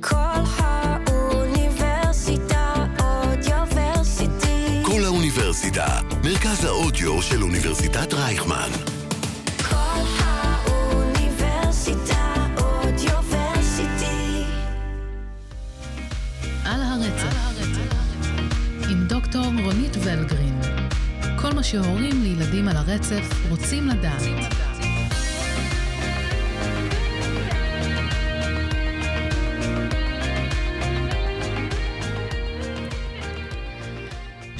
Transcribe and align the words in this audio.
כל 0.00 0.14
האוניברסיטה 1.06 2.74
אודיוורסיטי. 3.00 4.82
כל 4.82 5.04
האוניברסיטה, 5.04 6.00
מרכז 6.24 6.64
האודיו 6.64 7.22
של 7.22 7.42
אוניברסיטת 7.42 8.14
רייכמן. 8.14 8.70
כל 9.70 10.02
האוניברסיטה 10.18 11.14
אודיוורסיטי. 12.58 14.44
על 16.64 16.80
הרצף, 16.82 17.36
עם 18.90 19.06
דוקטור 19.08 19.44
רונית 19.64 19.96
ולגרין. 20.04 20.60
כל 21.40 21.52
מה 21.54 21.62
שהורים 21.62 22.22
לילדים 22.22 22.68
על 22.68 22.76
הרצף 22.76 23.48
רוצים 23.50 23.88
לדעת. 23.88 24.55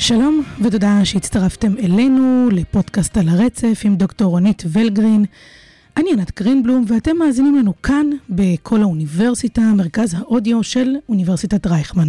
שלום 0.06 0.42
ותודה 0.62 1.04
שהצטרפתם 1.04 1.78
אלינו 1.78 2.48
לפודקאסט 2.52 3.16
על 3.16 3.28
הרצף 3.28 3.80
עם 3.84 3.96
דוקטור 3.96 4.30
רונית 4.30 4.62
ולגרין. 4.72 5.24
אני 5.96 6.12
ענת 6.12 6.40
גרינבלום 6.40 6.84
ואתם 6.88 7.16
מאזינים 7.16 7.56
לנו 7.56 7.82
כאן 7.82 8.06
בכל 8.28 8.82
האוניברסיטה, 8.82 9.60
מרכז 9.60 10.14
האודיו 10.14 10.62
של 10.62 10.94
אוניברסיטת 11.08 11.66
רייכמן. 11.66 12.08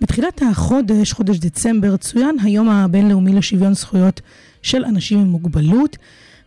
בתחילת 0.00 0.42
החודש, 0.50 1.12
חודש 1.12 1.38
דצמבר, 1.38 1.96
צוין 1.96 2.36
היום 2.42 2.68
הבינלאומי 2.68 3.32
לשוויון 3.32 3.74
זכויות 3.74 4.20
של 4.62 4.84
אנשים 4.84 5.18
עם 5.18 5.28
מוגבלות, 5.28 5.96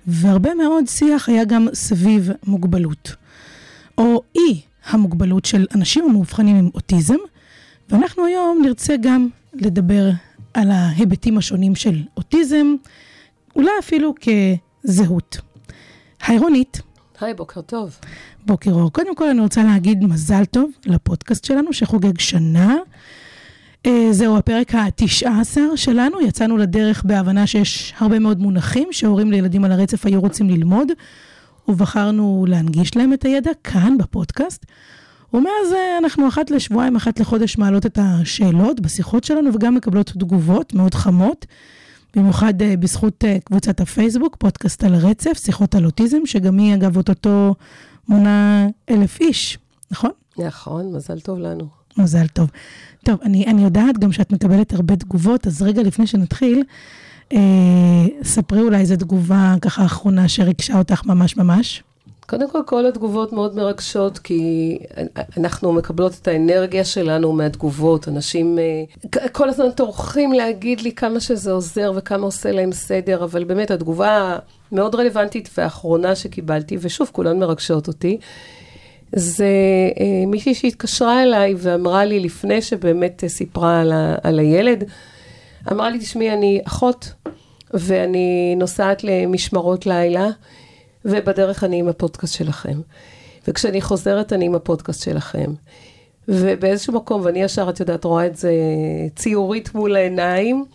והרבה 0.08 0.54
מאוד 0.54 0.88
שיח 0.88 1.30
היה 1.30 1.46
גם 1.46 1.68
סביב 1.74 2.30
מוגבלות, 2.48 3.16
או 3.98 4.22
אי 4.36 4.62
המוגבלות 4.90 5.46
של 5.46 5.66
אנשים 5.76 6.06
המאובחנים 6.10 6.56
עם 6.56 6.70
אוטיזם, 6.74 7.18
ואנחנו 7.90 8.26
היום 8.26 8.62
נרצה 8.66 8.96
גם 9.02 9.28
לדבר 9.54 10.10
על 10.54 10.72
ההיבטים 10.72 11.38
השונים 11.38 11.76
של 11.76 12.04
אוטיזם, 12.18 12.76
אולי 13.56 13.72
אפילו 13.80 14.14
כזהות. 14.84 15.38
היי 16.28 16.38
רונית, 16.38 16.82
היי, 17.22 17.34
בוקר 17.34 17.62
טוב. 17.62 17.98
בוקר 18.46 18.72
אור. 18.72 18.92
קודם 18.92 19.16
כל 19.16 19.30
אני 19.30 19.42
רוצה 19.42 19.64
להגיד 19.64 20.04
מזל 20.04 20.46
טוב 20.46 20.72
לפודקאסט 20.86 21.46
שלנו 21.46 21.74
שחוגג 21.74 22.20
שנה. 22.20 22.78
אה, 23.86 24.08
זהו 24.12 24.38
הפרק 24.38 24.76
התשע 24.76 25.40
עשר 25.42 25.76
שלנו, 25.76 26.22
יצאנו 26.22 26.58
לדרך 26.58 27.04
בהבנה 27.04 27.48
שיש 27.48 27.94
הרבה 27.98 28.20
מאוד 28.20 28.40
מונחים 28.40 28.88
שהורים 28.92 29.32
לילדים 29.32 29.66
על 29.66 29.72
הרצף 29.72 30.06
היו 30.06 30.22
רוצים 30.22 30.50
ללמוד, 30.50 30.88
ובחרנו 31.68 32.46
להנגיש 32.48 32.98
להם 32.98 33.14
את 33.14 33.24
הידע 33.24 33.52
כאן 33.64 33.98
בפודקאסט. 33.98 34.66
ומאז 35.34 35.74
אה, 35.76 35.98
אנחנו 35.98 36.28
אחת 36.28 36.52
לשבועיים, 36.52 36.96
אחת 36.96 37.20
לחודש 37.20 37.58
מעלות 37.58 37.86
את 37.86 38.00
השאלות 38.02 38.80
בשיחות 38.80 39.24
שלנו 39.24 39.54
וגם 39.54 39.76
מקבלות 39.76 40.08
תגובות 40.10 40.74
מאוד 40.74 40.94
חמות, 40.94 41.46
במיוחד 42.16 42.62
אה, 42.62 42.78
בזכות 42.78 43.26
אה, 43.26 43.38
קבוצת 43.44 43.82
הפייסבוק, 43.82 44.36
פודקאסט 44.36 44.84
על 44.84 44.94
הרצף, 44.96 45.38
שיחות 45.38 45.76
על 45.76 45.86
אוטיזם, 45.86 46.26
שגם 46.26 46.58
היא 46.58 46.76
אגב 46.76 46.98
אוטוטו 46.98 47.56
מונה 48.08 48.68
אלף 48.90 49.20
איש, 49.20 49.58
נכון? 49.92 50.12
נכון, 50.38 50.96
מזל 50.96 51.20
טוב 51.20 51.40
לנו. 51.40 51.68
מזל 51.98 52.28
טוב. 52.28 52.50
טוב, 53.04 53.20
אני, 53.24 53.46
אני 53.48 53.64
יודעת 53.64 53.98
גם 53.98 54.12
שאת 54.12 54.32
מקבלת 54.32 54.74
הרבה 54.74 54.96
תגובות, 54.96 55.48
אז 55.48 55.62
רגע 55.62 55.84
לפני 55.84 56.08
שנתחיל, 56.08 56.64
אה, 57.34 57.40
ספרי 58.24 58.62
אולי 58.62 58.78
איזו 58.78 58.96
תגובה 58.96 59.56
ככה 59.62 59.86
אחרונה 59.86 60.30
שריגשה 60.30 60.78
אותך 60.78 61.06
ממש 61.06 61.38
ממש. 61.38 61.84
קודם 62.32 62.50
כל, 62.50 62.60
כל 62.66 62.86
התגובות 62.86 63.34
מאוד 63.34 63.56
מרגשות, 63.56 64.20
כי 64.20 64.78
אנחנו 65.38 65.74
מקבלות 65.74 66.14
את 66.22 66.28
האנרגיה 66.28 66.86
שלנו 66.86 67.34
מהתגובות. 67.34 68.08
אנשים 68.08 68.60
אה, 68.60 69.30
כל 69.30 69.50
הזמן 69.50 69.72
טורחים 69.72 70.34
להגיד 70.34 70.82
לי 70.82 70.92
כמה 70.92 71.20
שזה 71.20 71.52
עוזר 71.52 71.92
וכמה 71.96 72.26
עושה 72.26 72.52
להם 72.52 72.72
סדר, 72.72 73.24
אבל 73.24 73.44
באמת, 73.44 73.72
התגובה 73.72 74.38
מאוד 74.72 74.96
רלוונטית 74.96 75.50
והאחרונה 75.58 76.16
שקיבלתי, 76.16 76.78
ושוב, 76.80 77.10
כולן 77.12 77.40
מרגשות 77.40 77.88
אותי, 77.88 78.18
זה 79.16 79.46
אה, 80.00 80.26
מישהי 80.28 80.56
שהתקשרה 80.56 81.24
אליי 81.24 81.56
ואמרה 81.58 82.06
לי, 82.06 82.20
לפני 82.20 82.62
שבאמת 82.62 83.24
סיפרה 83.28 83.82
על, 83.82 83.92
ה, 83.92 84.16
על 84.24 84.40
הילד, 84.40 84.84
אמרה 85.72 85.90
לי, 85.90 86.00
תשמעי, 86.00 86.34
אני 86.34 86.62
אחות, 86.68 87.14
ואני 87.74 88.56
נוסעת 88.58 89.04
למשמרות 89.04 89.86
לילה. 89.86 90.30
ובדרך 91.06 91.64
אני 91.64 91.80
עם 91.80 91.88
הפודקאסט 91.88 92.34
שלכם. 92.34 92.82
וכשאני 93.48 93.82
חוזרת 93.82 94.34
אני 94.34 94.46
עם 94.46 94.56
הפודקאסט 94.56 95.04
שלכם. 95.04 95.54
ובאיזשהו 96.28 96.94
מקום, 96.94 97.22
ואני 97.22 97.44
ישר, 97.44 97.70
את 97.70 97.80
יודעת, 97.80 98.04
רואה 98.04 98.26
את 98.26 98.36
זה 98.36 98.54
ציורית 99.16 99.76
מול 99.76 99.96
העיניים, 99.96 100.66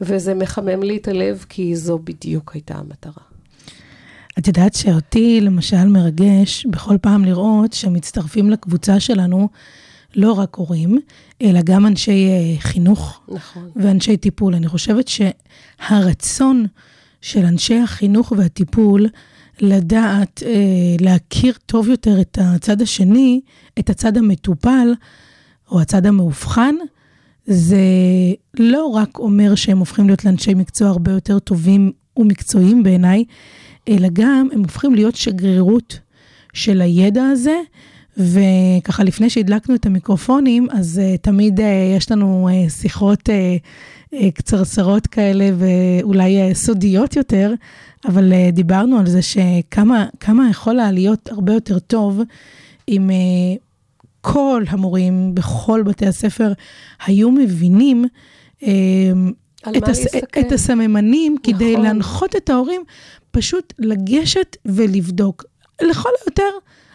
וזה 0.00 0.34
מחמם 0.34 0.82
לי 0.82 0.96
את 0.96 1.08
הלב, 1.08 1.44
כי 1.48 1.76
זו 1.76 1.98
בדיוק 1.98 2.54
הייתה 2.54 2.74
המטרה. 2.74 3.22
את 4.38 4.46
יודעת 4.46 4.74
שאותי 4.74 5.40
למשל 5.40 5.86
מרגש 5.86 6.66
בכל 6.66 6.96
פעם 7.00 7.24
לראות 7.24 7.72
שמצטרפים 7.72 8.50
לקבוצה 8.50 9.00
שלנו 9.00 9.48
לא 10.16 10.32
רק 10.32 10.54
הורים, 10.54 10.98
אלא 11.42 11.60
גם 11.64 11.86
אנשי 11.86 12.28
אה, 12.28 12.60
חינוך 12.60 13.20
נכון. 13.28 13.70
ואנשי 13.76 14.16
טיפול. 14.16 14.54
אני 14.54 14.68
חושבת 14.68 15.08
שהרצון 15.08 16.66
של 17.20 17.44
אנשי 17.44 17.78
החינוך 17.78 18.32
והטיפול 18.36 19.06
לדעת, 19.60 20.42
אה, 20.46 20.96
להכיר 21.00 21.54
טוב 21.66 21.88
יותר 21.88 22.20
את 22.20 22.38
הצד 22.40 22.82
השני, 22.82 23.40
את 23.78 23.90
הצד 23.90 24.16
המטופל 24.16 24.94
או 25.70 25.80
הצד 25.80 26.06
המאובחן, 26.06 26.74
זה 27.46 27.78
לא 28.58 28.86
רק 28.86 29.18
אומר 29.18 29.54
שהם 29.54 29.78
הופכים 29.78 30.06
להיות 30.06 30.24
לאנשי 30.24 30.54
מקצוע 30.54 30.88
הרבה 30.88 31.12
יותר 31.12 31.38
טובים 31.38 31.92
ומקצועיים 32.16 32.82
בעיניי, 32.82 33.24
אלא 33.88 34.08
גם 34.12 34.48
הם 34.52 34.60
הופכים 34.60 34.94
להיות 34.94 35.16
שגרירות 35.16 35.98
של 36.52 36.80
הידע 36.80 37.24
הזה. 37.24 37.56
וככה 38.18 39.04
לפני 39.04 39.30
שהדלקנו 39.30 39.74
את 39.74 39.86
המיקרופונים, 39.86 40.66
אז 40.70 41.00
uh, 41.00 41.18
תמיד 41.18 41.60
uh, 41.60 41.62
יש 41.96 42.10
לנו 42.10 42.48
uh, 42.48 42.70
שיחות 42.70 43.28
uh, 43.28 43.32
קצרצרות 44.34 45.06
כאלה 45.06 45.50
ואולי 45.58 46.50
uh, 46.50 46.54
סודיות 46.54 47.16
יותר, 47.16 47.54
אבל 48.04 48.32
uh, 48.32 48.52
דיברנו 48.52 48.98
על 48.98 49.06
זה 49.06 49.22
שכמה 49.22 50.50
יכול 50.50 50.80
היה 50.80 50.92
להיות 50.92 51.28
הרבה 51.28 51.52
יותר 51.52 51.78
טוב 51.78 52.20
אם 52.88 53.10
כל 54.20 54.64
המורים 54.68 55.34
בכל 55.34 55.82
בתי 55.82 56.06
הספר 56.06 56.52
היו 57.06 57.30
מבינים 57.30 58.04
את, 59.76 59.88
הס, 59.88 60.06
את 60.40 60.52
הסממנים 60.52 61.36
נכון. 61.40 61.54
כדי 61.54 61.76
להנחות 61.76 62.36
את 62.36 62.50
ההורים 62.50 62.82
פשוט 63.30 63.72
לגשת 63.78 64.56
ולבדוק. 64.64 65.44
לכל 65.82 66.08
היותר, 66.24 66.50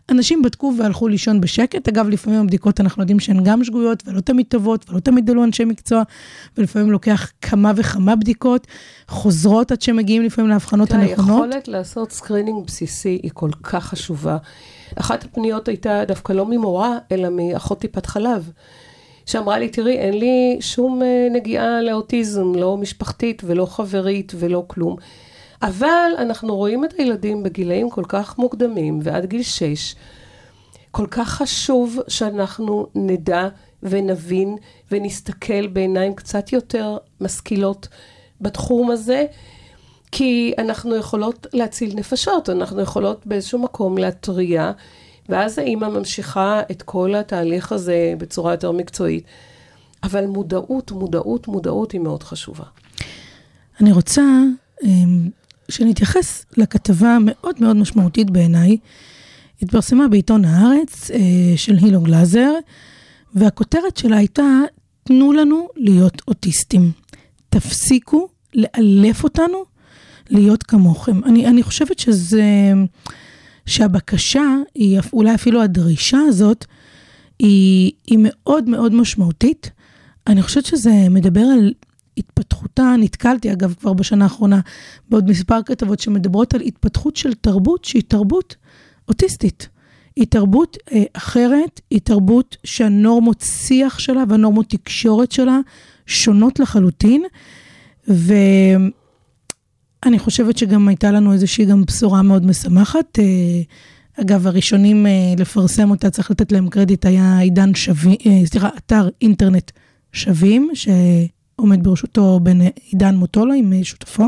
אנשים 0.10 0.42
בדקו 0.42 0.74
והלכו 0.78 1.08
לישון 1.08 1.42
בשקט. 1.42 1.88
אגב, 1.88 2.10
לפעמים 2.10 2.40
הבדיקות 2.40 2.82
אנחנו 2.82 3.02
יודעים 3.02 3.20
שהן 3.20 3.44
גם 3.44 3.64
שגויות 3.64 4.04
ולא 4.08 4.22
תמיד 4.22 4.46
טובות 4.50 4.90
ולא 4.90 5.00
תמיד 5.00 5.30
על 5.30 5.35
ידי 5.35 5.44
אנשי 5.44 5.66
מקצוע, 5.66 6.04
ולפעמים 6.58 6.92
לוקח 6.92 7.32
כמה 7.42 7.72
וכמה 7.76 8.16
בדיקות, 8.16 8.68
חוזרות 9.08 9.72
עד 9.72 9.82
שמגיעים 9.82 10.24
לפעמים 10.24 10.50
לאבחנות 10.50 10.92
הנכונות. 10.92 11.44
היכולת 11.44 11.68
לעשות 11.68 12.12
screening 12.12 12.66
בסיסי 12.66 13.20
היא 13.24 13.32
כל 13.34 13.50
כך 13.64 13.86
חשובה. 13.86 14.38
אחת 14.96 15.24
הפניות 15.24 15.68
הייתה 15.68 16.06
דווקא 16.08 16.34
לא 16.34 16.46
ממורה, 16.46 16.98
אלא 17.12 17.30
מאחות 17.32 17.80
טיפת 17.80 18.06
חלב. 18.06 18.52
שאמרה 19.26 19.60
לי, 19.60 19.70
תראי, 19.70 19.98
אין 19.98 20.20
לי 20.20 20.58
שום 20.60 21.02
אה, 21.02 21.28
נגיעה 21.32 21.82
לאוטיזם, 21.82 22.56
לא 22.56 22.78
משפחתית 22.78 23.42
ולא 23.46 23.66
חברית 23.66 24.34
ולא 24.36 24.64
כלום. 24.68 24.96
אבל 25.64 26.12
אנחנו 26.18 26.56
רואים 26.56 26.86
את 26.86 26.94
הילדים 26.98 27.44
בגילאים 27.44 27.90
כל 27.90 28.04
כך 28.08 28.38
מוקדמים 28.38 29.00
ועד 29.04 29.26
גיל 29.26 29.44
6. 29.44 29.96
כל 30.92 31.08
כך 31.12 31.30
חשוב 31.30 32.00
שאנחנו 32.08 32.88
נדע 32.96 33.48
ונבין 33.84 34.58
ונסתכל 34.92 35.68
בעיניים 35.68 36.16
קצת 36.16 36.54
יותר 36.54 36.98
משכילות 37.22 37.88
בתחום 38.42 38.92
הזה, 38.92 39.26
כי 40.12 40.54
אנחנו 40.58 40.96
יכולות 40.96 41.48
להציל 41.54 41.96
נפשות, 41.96 42.50
אנחנו 42.50 42.82
יכולות 42.82 43.28
באיזשהו 43.28 43.60
מקום 43.60 43.98
להתריע, 43.98 44.72
ואז 45.30 45.60
האימא 45.60 45.90
ממשיכה 45.90 46.62
את 46.72 46.82
כל 46.82 47.16
התהליך 47.16 47.72
הזה 47.72 48.14
בצורה 48.18 48.54
יותר 48.54 48.72
מקצועית. 48.72 49.24
אבל 50.04 50.26
מודעות, 50.26 50.92
מודעות, 50.92 51.48
מודעות 51.48 51.92
היא 51.92 52.02
מאוד 52.02 52.24
חשובה. 52.24 52.66
אני 53.82 53.92
רוצה 53.92 54.22
אמ, 54.84 55.30
שנתייחס 55.70 56.46
לכתבה 56.58 57.16
המאוד 57.16 57.56
מאוד 57.60 57.76
משמעותית 57.76 58.30
בעיניי, 58.30 58.78
התפרסמה 59.62 60.08
בעיתון 60.08 60.46
הארץ 60.46 61.12
אה, 61.12 61.20
של 61.56 61.78
הילו 61.78 62.02
גלאזר, 62.02 62.54
והכותרת 63.36 63.98
שלה 63.98 64.18
הייתה, 64.18 64.60
תנו 65.04 65.34
לנו 65.34 65.68
להיות 65.76 66.22
אוטיסטים. 66.28 66.92
תפסיקו 67.50 68.28
לאלף 68.56 69.24
אותנו 69.24 69.64
להיות 70.30 70.64
כמוכם. 70.64 71.24
אני, 71.24 71.48
אני 71.48 71.64
חושבת 71.64 72.00
שזה, 72.00 72.44
שהבקשה, 73.66 74.44
היא 74.76 75.00
אולי 75.14 75.36
אפילו 75.36 75.62
הדרישה 75.62 76.20
הזאת, 76.28 76.66
היא, 77.40 77.92
היא 78.08 78.18
מאוד 78.22 78.70
מאוד 78.70 78.94
משמעותית. 78.94 79.72
אני 80.28 80.42
חושבת 80.44 80.66
שזה 80.66 80.92
מדבר 81.10 81.42
על 81.42 81.74
התפתחותה, 82.18 82.96
נתקלתי 83.00 83.52
אגב 83.52 83.74
כבר 83.80 83.94
בשנה 83.94 84.24
האחרונה 84.24 84.60
בעוד 85.10 85.30
מספר 85.30 85.64
כתבות 85.66 86.00
שמדברות 86.00 86.54
על 86.54 86.62
התפתחות 86.62 87.16
של 87.16 87.34
תרבות 87.34 87.86
שהיא 87.86 88.04
תרבות 88.08 88.56
אוטיסטית. 89.08 89.70
היא 90.16 90.28
תרבות 90.30 90.78
אה, 90.92 91.04
אחרת, 91.14 91.82
היא 91.90 92.00
תרבות 92.04 92.58
שהנורמות 92.64 93.42
שיח 93.42 94.00
שלה 94.00 94.24
והנורמות 94.30 94.70
תקשורת 94.70 95.32
שלה 95.32 95.60
שונות 96.06 96.60
לחלוטין. 96.60 97.24
ואני 98.08 98.90
חושבת 100.20 100.58
שגם 100.58 100.88
הייתה 100.88 101.12
לנו 101.12 101.34
איזושהי 101.34 101.66
גם 101.66 101.86
בשורה 101.86 102.22
מאוד 102.22 102.46
משמחת. 102.46 103.20
אה, 103.20 103.62
אגב, 104.22 104.48
הראשונים 104.48 105.08
אה, 105.08 105.12
לפרסם 105.38 105.92
אותה, 105.92 106.10
צריך 106.10 106.32
לתת 106.32 106.52
להם 106.52 106.70
קרדיט, 106.70 107.06
היה 107.06 107.40
עידן 107.40 107.76
שווים, 107.76 108.16
אה, 108.26 108.46
סליחה, 108.46 108.70
אתר 108.78 109.10
אינטרנט 109.22 109.72
שווים, 110.12 110.72
שעומד 111.58 111.84
בראשותו 111.84 112.40
בן 112.44 112.60
עידן 112.62 113.16
מוטולה 113.16 113.56
עם 113.56 113.74
אה, 113.74 113.84
שותפו, 113.84 114.26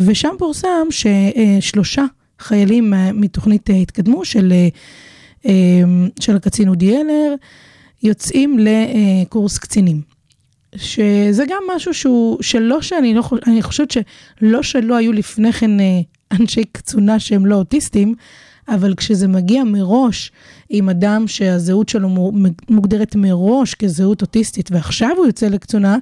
ושם 0.00 0.34
פורסם 0.38 0.86
ששלושה 0.90 2.04
חיילים 2.38 2.94
אה, 2.94 3.12
מתוכנית 3.12 3.70
אה, 3.70 3.74
התקדמו 3.74 4.24
של, 4.24 4.52
אה, 4.52 4.68
אה, 5.46 5.82
של 6.20 6.36
הקצין 6.36 6.68
אודי 6.68 6.96
אלר, 6.96 7.34
יוצאים 8.02 8.58
לקורס 8.58 9.58
קצינים. 9.58 10.16
שזה 10.76 11.44
גם 11.48 11.62
משהו 11.76 11.94
שהוא, 11.94 12.42
שלא 12.42 12.82
שאני 12.82 13.14
לא 13.14 13.22
חושבת, 13.22 13.48
אני 13.48 13.62
חושבת 13.62 13.90
שלא 13.90 14.62
שלא 14.62 14.96
היו 14.96 15.12
לפני 15.12 15.52
כן 15.52 15.80
אה, 15.80 16.00
אנשי 16.40 16.64
קצונה 16.64 17.18
שהם 17.18 17.46
לא 17.46 17.54
אוטיסטים, 17.54 18.14
אבל 18.68 18.94
כשזה 18.94 19.28
מגיע 19.28 19.64
מראש 19.64 20.32
עם 20.68 20.88
אדם 20.88 21.28
שהזהות 21.28 21.88
שלו 21.88 22.08
מו- 22.08 22.32
מוגדרת 22.68 23.16
מראש 23.16 23.74
כזהות 23.74 24.22
אוטיסטית, 24.22 24.68
ועכשיו 24.72 25.10
הוא 25.16 25.26
יוצא 25.26 25.48
לקצונה, 25.48 25.96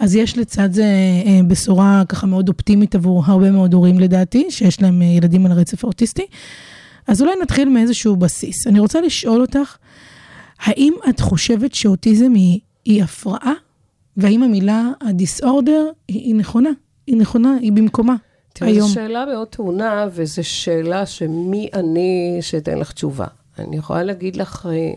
אז 0.00 0.14
יש 0.16 0.38
לצד 0.38 0.72
זה 0.72 0.84
אה, 1.26 1.40
בשורה 1.48 2.02
ככה 2.08 2.26
מאוד 2.26 2.48
אופטימית 2.48 2.94
עבור 2.94 3.22
הרבה 3.26 3.50
מאוד 3.50 3.74
הורים 3.74 4.00
לדעתי, 4.00 4.46
שיש 4.50 4.82
להם 4.82 5.02
אה, 5.02 5.06
ילדים 5.06 5.46
על 5.46 5.52
הרצף 5.52 5.84
האוטיסטי. 5.84 6.26
אז 7.06 7.22
אולי 7.22 7.32
נתחיל 7.42 7.68
מאיזשהו 7.68 8.16
בסיס. 8.16 8.66
אני 8.66 8.78
רוצה 8.80 9.00
לשאול 9.00 9.40
אותך, 9.40 9.76
האם 10.60 10.92
את 11.08 11.20
חושבת 11.20 11.74
שאוטיזם 11.74 12.34
היא, 12.34 12.60
היא 12.84 13.02
הפרעה? 13.02 13.52
והאם 14.16 14.42
המילה 14.42 14.90
הדיסאורדר 15.00 15.86
היא, 16.08 16.20
היא 16.20 16.34
נכונה? 16.34 16.70
היא 17.06 17.16
נכונה, 17.16 17.56
היא 17.60 17.72
במקומה 17.72 18.14
תראי. 18.52 18.80
זו 18.80 18.88
שאלה 18.88 19.24
מאוד 19.26 19.48
טעונה, 19.48 20.06
וזו 20.12 20.44
שאלה 20.44 21.06
שמי 21.06 21.68
אני 21.74 22.38
שאתן 22.40 22.78
לך 22.78 22.92
תשובה. 22.92 23.26
אני 23.58 23.76
יכולה 23.76 24.02
להגיד 24.02 24.36
לך, 24.36 24.68
אה, 24.72 24.92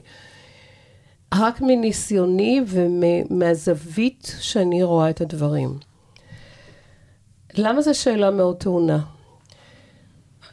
רק 1.33 1.61
מניסיוני 1.61 2.61
ומהזווית 2.67 4.35
שאני 4.39 4.83
רואה 4.83 5.09
את 5.09 5.21
הדברים. 5.21 5.77
למה 7.57 7.81
זו 7.81 7.99
שאלה 7.99 8.31
מאוד 8.31 8.57
טעונה? 8.57 8.99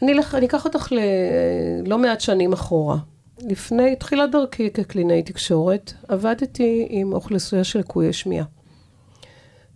אני, 0.03 0.15
לך, 0.15 0.35
אני 0.35 0.47
אקח 0.47 0.65
אותך 0.65 0.93
ללא 0.93 1.99
מעט 1.99 2.21
שנים 2.21 2.53
אחורה. 2.53 2.97
לפני 3.39 3.97
תחילת 3.97 4.31
דרכי 4.31 4.71
כקלינאי 4.71 5.23
תקשורת, 5.23 5.93
עבדתי 6.09 6.87
עם 6.91 7.13
אוכלוסייה 7.13 7.65
של 7.65 7.79
לקויי 7.79 8.13
שמיעה. 8.13 8.45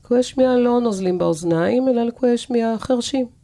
לקויי 0.00 0.22
שמיעה 0.22 0.56
לא 0.56 0.80
נוזלים 0.80 1.18
באוזניים, 1.18 1.88
אלא 1.88 2.02
לקויי 2.02 2.38
שמיעה 2.38 2.78
חרשים. 2.78 3.39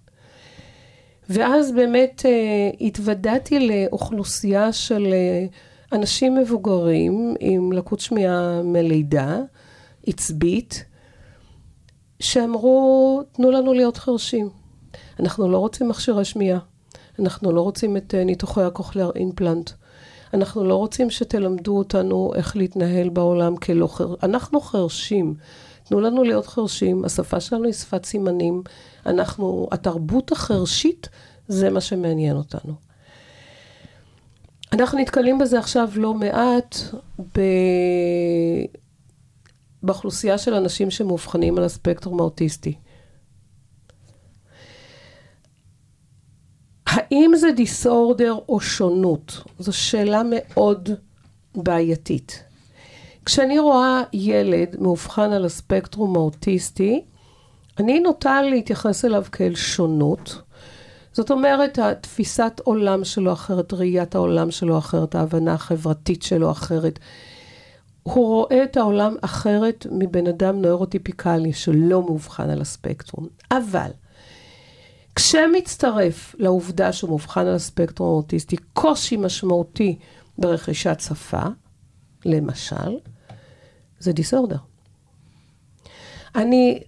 ואז 1.31 1.73
באמת 1.73 2.23
אה, 2.27 2.71
התוודעתי 2.87 3.69
לאוכלוסייה 3.69 4.73
של 4.73 5.07
אה, 5.13 5.47
אנשים 5.93 6.35
מבוגרים 6.35 7.35
עם 7.41 7.73
לקות 7.73 8.01
שמיעה 8.01 8.63
מלידה, 8.65 9.39
עצבית, 10.07 10.85
שאמרו, 12.21 13.23
תנו 13.33 13.51
לנו 13.51 13.73
להיות 13.73 13.97
חרשים. 13.97 14.49
אנחנו 15.21 15.49
לא 15.49 15.59
רוצים 15.59 15.89
מכשירי 15.89 16.25
שמיעה. 16.25 16.59
אנחנו 17.19 17.53
לא 17.53 17.61
רוצים 17.61 17.97
את 17.97 18.15
אה, 18.15 18.25
ניתוחי 18.25 18.63
הקוכלר 18.63 19.11
אימפלנט. 19.17 19.71
אנחנו 20.35 20.65
לא 20.65 20.75
רוצים 20.75 21.11
שתלמדו 21.11 21.79
אותנו 21.79 22.33
איך 22.35 22.57
להתנהל 22.57 23.09
בעולם 23.09 23.57
כלא 23.57 23.87
חר... 23.87 24.15
אנחנו 24.23 24.61
חרשים. 24.61 25.35
תנו 25.85 26.01
לנו 26.01 26.25
להיות 26.25 26.47
חרשים, 26.47 27.05
השפה 27.05 27.41
שלנו 27.41 27.65
היא 27.65 27.73
שפת 27.73 28.05
סימנים. 28.05 28.63
אנחנו, 29.07 29.69
התרבות 29.73 30.33
החרשית, 30.33 31.09
זה 31.49 31.71
מה 31.71 31.81
שמעניין 31.81 32.37
אותנו. 32.37 32.75
אנחנו 34.73 34.99
נתקלים 34.99 35.39
בזה 35.39 35.59
עכשיו 35.59 35.89
לא 35.97 36.15
מעט 36.15 36.77
ב... 37.37 37.41
באוכלוסייה 39.83 40.39
של 40.39 40.55
אנשים 40.55 40.91
שמאובחנים 40.91 41.59
על 41.59 41.65
הספקטרום 41.65 42.21
האוטיסטי. 42.21 42.75
האם 46.87 47.33
זה 47.37 47.53
דיסאורדר 47.57 48.39
או 48.49 48.61
שונות? 48.61 49.43
זו 49.59 49.73
שאלה 49.73 50.23
מאוד 50.31 50.91
בעייתית. 51.55 52.45
כשאני 53.25 53.59
רואה 53.59 54.03
ילד 54.13 54.77
מאובחן 54.81 55.33
על 55.33 55.45
הספקטרום 55.45 56.17
האוטיסטי, 56.17 57.05
אני 57.79 58.01
נוטה 58.01 58.43
להתייחס 58.43 59.05
אליו 59.05 59.25
כאל 59.33 59.55
שונות. 59.55 60.43
זאת 61.13 61.31
אומרת, 61.31 61.79
התפיסת 61.79 62.61
עולם 62.65 63.05
שלו 63.05 63.33
אחרת, 63.33 63.73
ראיית 63.73 64.15
העולם 64.15 64.51
שלו 64.51 64.79
אחרת, 64.79 65.15
ההבנה 65.15 65.53
החברתית 65.53 66.23
שלו 66.23 66.51
אחרת. 66.51 66.99
הוא 68.03 68.27
רואה 68.27 68.65
את 68.65 68.77
העולם 68.77 69.17
אחרת 69.21 69.87
מבן 69.91 70.27
אדם 70.27 70.63
נוירוטיפיקלי 70.63 71.53
שלא 71.53 72.03
מאובחן 72.03 72.51
על 72.51 72.61
הספקטרום. 72.61 73.29
אבל, 73.51 73.91
כשמצטרף 75.15 76.35
לעובדה 76.39 76.93
שהוא 76.93 77.09
מאובחן 77.09 77.47
על 77.47 77.55
הספקטרום 77.55 78.09
האוטיסטי 78.09 78.57
קושי 78.73 79.17
משמעותי 79.17 79.99
ברכישת 80.39 81.01
שפה, 81.01 81.43
למשל, 82.25 82.99
זה 83.99 84.13
דיסאורדר. 84.13 84.59
אני 86.35 86.83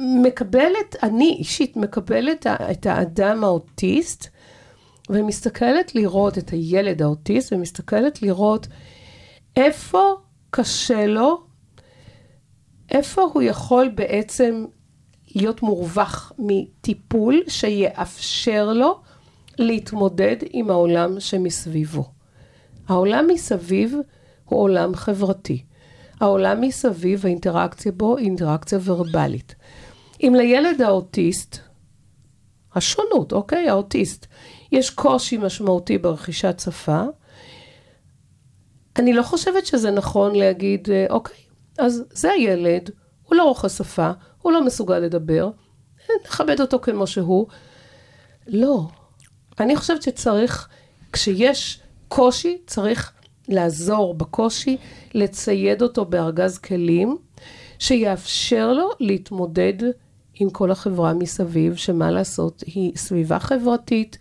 מקבלת, 0.00 0.96
אני 1.02 1.36
אישית 1.38 1.76
מקבלת 1.76 2.46
את 2.46 2.86
האדם 2.86 3.44
האוטיסט, 3.44 4.26
ומסתכלת 5.10 5.94
לראות 5.94 6.38
את 6.38 6.50
הילד 6.50 7.02
האוטיסט, 7.02 7.52
ומסתכלת 7.52 8.22
לראות 8.22 8.66
איפה 9.56 10.14
קשה 10.50 11.06
לו, 11.06 11.42
איפה 12.90 13.22
הוא 13.32 13.42
יכול 13.42 13.88
בעצם 13.88 14.64
להיות 15.34 15.62
מורווח 15.62 16.32
מטיפול 16.38 17.42
שיאפשר 17.48 18.72
לו 18.72 19.00
להתמודד 19.58 20.36
עם 20.50 20.70
העולם 20.70 21.20
שמסביבו. 21.20 22.04
העולם 22.88 23.26
מסביב 23.32 23.94
הוא 24.44 24.60
עולם 24.60 24.94
חברתי. 24.94 25.64
העולם 26.20 26.60
מסביב, 26.60 27.26
האינטראקציה 27.26 27.92
בו 27.92 28.16
היא 28.16 28.26
אינטראקציה 28.26 28.78
ורבלית. 28.84 29.54
אם 30.22 30.34
לילד 30.36 30.82
האוטיסט, 30.82 31.58
השונות, 32.74 33.32
אוקיי? 33.32 33.68
האוטיסט, 33.68 34.26
יש 34.72 34.90
קושי 34.90 35.36
משמעותי 35.36 35.98
ברכישת 35.98 36.60
שפה, 36.64 37.02
אני 38.96 39.12
לא 39.12 39.22
חושבת 39.22 39.66
שזה 39.66 39.90
נכון 39.90 40.34
להגיד, 40.34 40.88
אוקיי, 41.10 41.36
אז 41.78 42.04
זה 42.12 42.30
הילד, 42.30 42.90
הוא 43.22 43.36
לא 43.36 43.42
רוכש 43.42 43.72
שפה, 43.72 44.10
הוא 44.42 44.52
לא 44.52 44.64
מסוגל 44.64 44.98
לדבר, 44.98 45.50
נכבד 46.24 46.60
אותו 46.60 46.78
כמו 46.78 47.06
שהוא. 47.06 47.46
לא. 48.46 48.88
אני 49.60 49.76
חושבת 49.76 50.02
שצריך, 50.02 50.68
כשיש 51.12 51.80
קושי, 52.08 52.58
צריך 52.66 53.12
לעזור 53.48 54.14
בקושי, 54.14 54.76
לצייד 55.14 55.82
אותו 55.82 56.04
בארגז 56.04 56.58
כלים, 56.58 57.16
שיאפשר 57.78 58.72
לו 58.72 58.90
להתמודד 59.00 59.90
עם 60.40 60.50
כל 60.50 60.70
החברה 60.70 61.14
מסביב, 61.14 61.74
שמה 61.74 62.10
לעשות, 62.10 62.64
היא 62.66 62.92
סביבה 62.96 63.38
חברתית, 63.38 64.18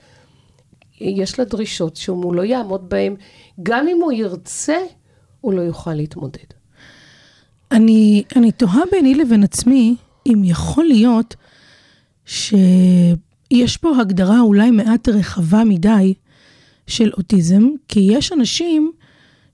יש 1.02 1.40
לה 1.40 1.46
דרישות 1.46 1.96
שאם 1.96 2.14
הוא 2.14 2.36
לא 2.36 2.42
יעמוד 2.42 2.90
בהן, 2.90 3.16
גם 3.64 3.88
אם 3.88 4.00
הוא 4.02 4.12
ירצה, 4.12 4.78
הוא 5.42 5.54
לא 5.54 5.62
יוכל 5.62 5.94
להתמודד. 5.94 6.50
אני, 7.72 8.24
אני 8.36 8.52
תוהה 8.52 8.82
ביני 8.92 9.16
לבין 9.16 9.44
עצמי, 9.44 9.96
אם 10.28 10.42
יכול 10.44 10.86
להיות 10.86 11.36
שיש 12.26 13.78
פה 13.82 13.98
הגדרה 14.02 14.40
אולי 14.40 14.72
מעט 14.72 15.10
רחבה 15.10 15.64
מדי 15.64 16.14
של 16.88 17.12
אוטיזם, 17.18 17.64
כי 17.88 18.00
יש 18.00 18.32
אנשים 18.32 18.92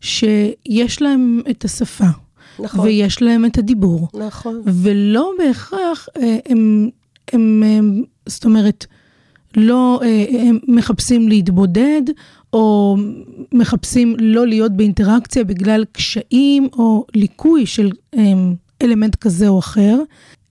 שיש 0.01 1.01
להם 1.01 1.41
את 1.49 1.65
השפה. 1.65 2.24
נכון. 2.59 2.85
ויש 2.85 3.21
להם 3.21 3.45
את 3.45 3.57
הדיבור. 3.57 4.07
נכון. 4.13 4.61
ולא 4.65 5.31
בהכרח 5.37 6.07
הם, 6.45 6.89
הם, 7.33 7.63
הם 7.65 8.03
זאת 8.25 8.45
אומרת, 8.45 8.85
לא 9.57 9.99
אה, 10.03 10.25
הם 10.39 10.59
מחפשים 10.67 11.29
להתבודד, 11.29 12.01
או 12.53 12.97
מחפשים 13.51 14.15
לא 14.19 14.47
להיות 14.47 14.71
באינטראקציה 14.71 15.43
בגלל 15.43 15.85
קשיים 15.91 16.67
או 16.77 17.05
ליקוי 17.15 17.65
של 17.65 17.91
אה, 18.17 18.21
אלמנט 18.81 19.15
כזה 19.15 19.47
או 19.47 19.59
אחר, 19.59 20.01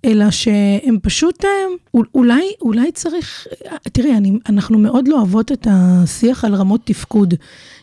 אלא 0.05 0.31
שהם 0.31 0.99
פשוט, 1.03 1.45
אה, 1.45 2.01
אולי, 2.15 2.43
אולי 2.63 2.93
צריך, 2.93 3.47
תראי, 3.93 4.17
אני, 4.17 4.33
אנחנו 4.49 4.79
מאוד 4.79 5.09
לא 5.09 5.17
אוהבות 5.17 5.53
את 5.53 5.67
השיח 5.71 6.45
על 6.45 6.55
רמות 6.55 6.81
תפקוד, 6.85 7.35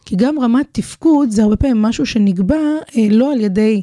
כי 0.06 0.16
גם 0.16 0.40
רמת 0.40 0.66
תפקוד 0.72 1.30
זה 1.30 1.44
הרבה 1.44 1.56
פעמים 1.56 1.82
משהו 1.82 2.06
שנקבע 2.06 2.56
אה, 2.98 3.08
לא 3.10 3.34
על 3.34 3.42
ידי 3.42 3.82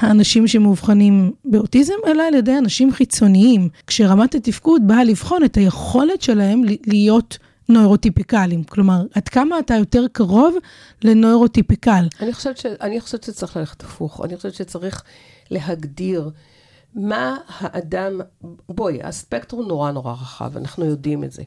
האנשים 0.00 0.46
שמאובחנים 0.46 1.32
באוטיזם, 1.44 1.94
אלא 2.06 2.22
על 2.22 2.34
ידי 2.34 2.58
אנשים 2.58 2.92
חיצוניים, 2.92 3.68
כשרמת 3.86 4.34
התפקוד 4.34 4.82
באה 4.86 5.04
לבחון 5.04 5.44
את 5.44 5.56
היכולת 5.56 6.22
שלהם 6.22 6.62
להיות 6.86 7.38
נוירוטיפיקליים. 7.68 8.64
כלומר, 8.64 9.02
עד 9.14 9.28
כמה 9.28 9.58
אתה 9.58 9.74
יותר 9.74 10.06
קרוב 10.12 10.56
לנוירוטיפיקל. 11.04 12.04
אני 12.20 12.32
חושבת, 12.32 12.56
ש... 12.56 12.66
אני 12.66 13.00
חושבת 13.00 13.22
שצריך 13.24 13.56
ללכת 13.56 13.82
הפוך. 13.82 14.20
אני 14.24 14.36
חושבת 14.36 14.54
שצריך 14.54 15.02
להגדיר 15.50 16.30
מה 16.94 17.36
האדם, 17.48 18.20
בואי, 18.68 19.02
הספקטרום 19.02 19.68
נורא 19.68 19.90
נורא 19.90 20.12
רחב, 20.12 20.56
אנחנו 20.56 20.84
יודעים 20.84 21.24
את 21.24 21.32
זה. 21.32 21.42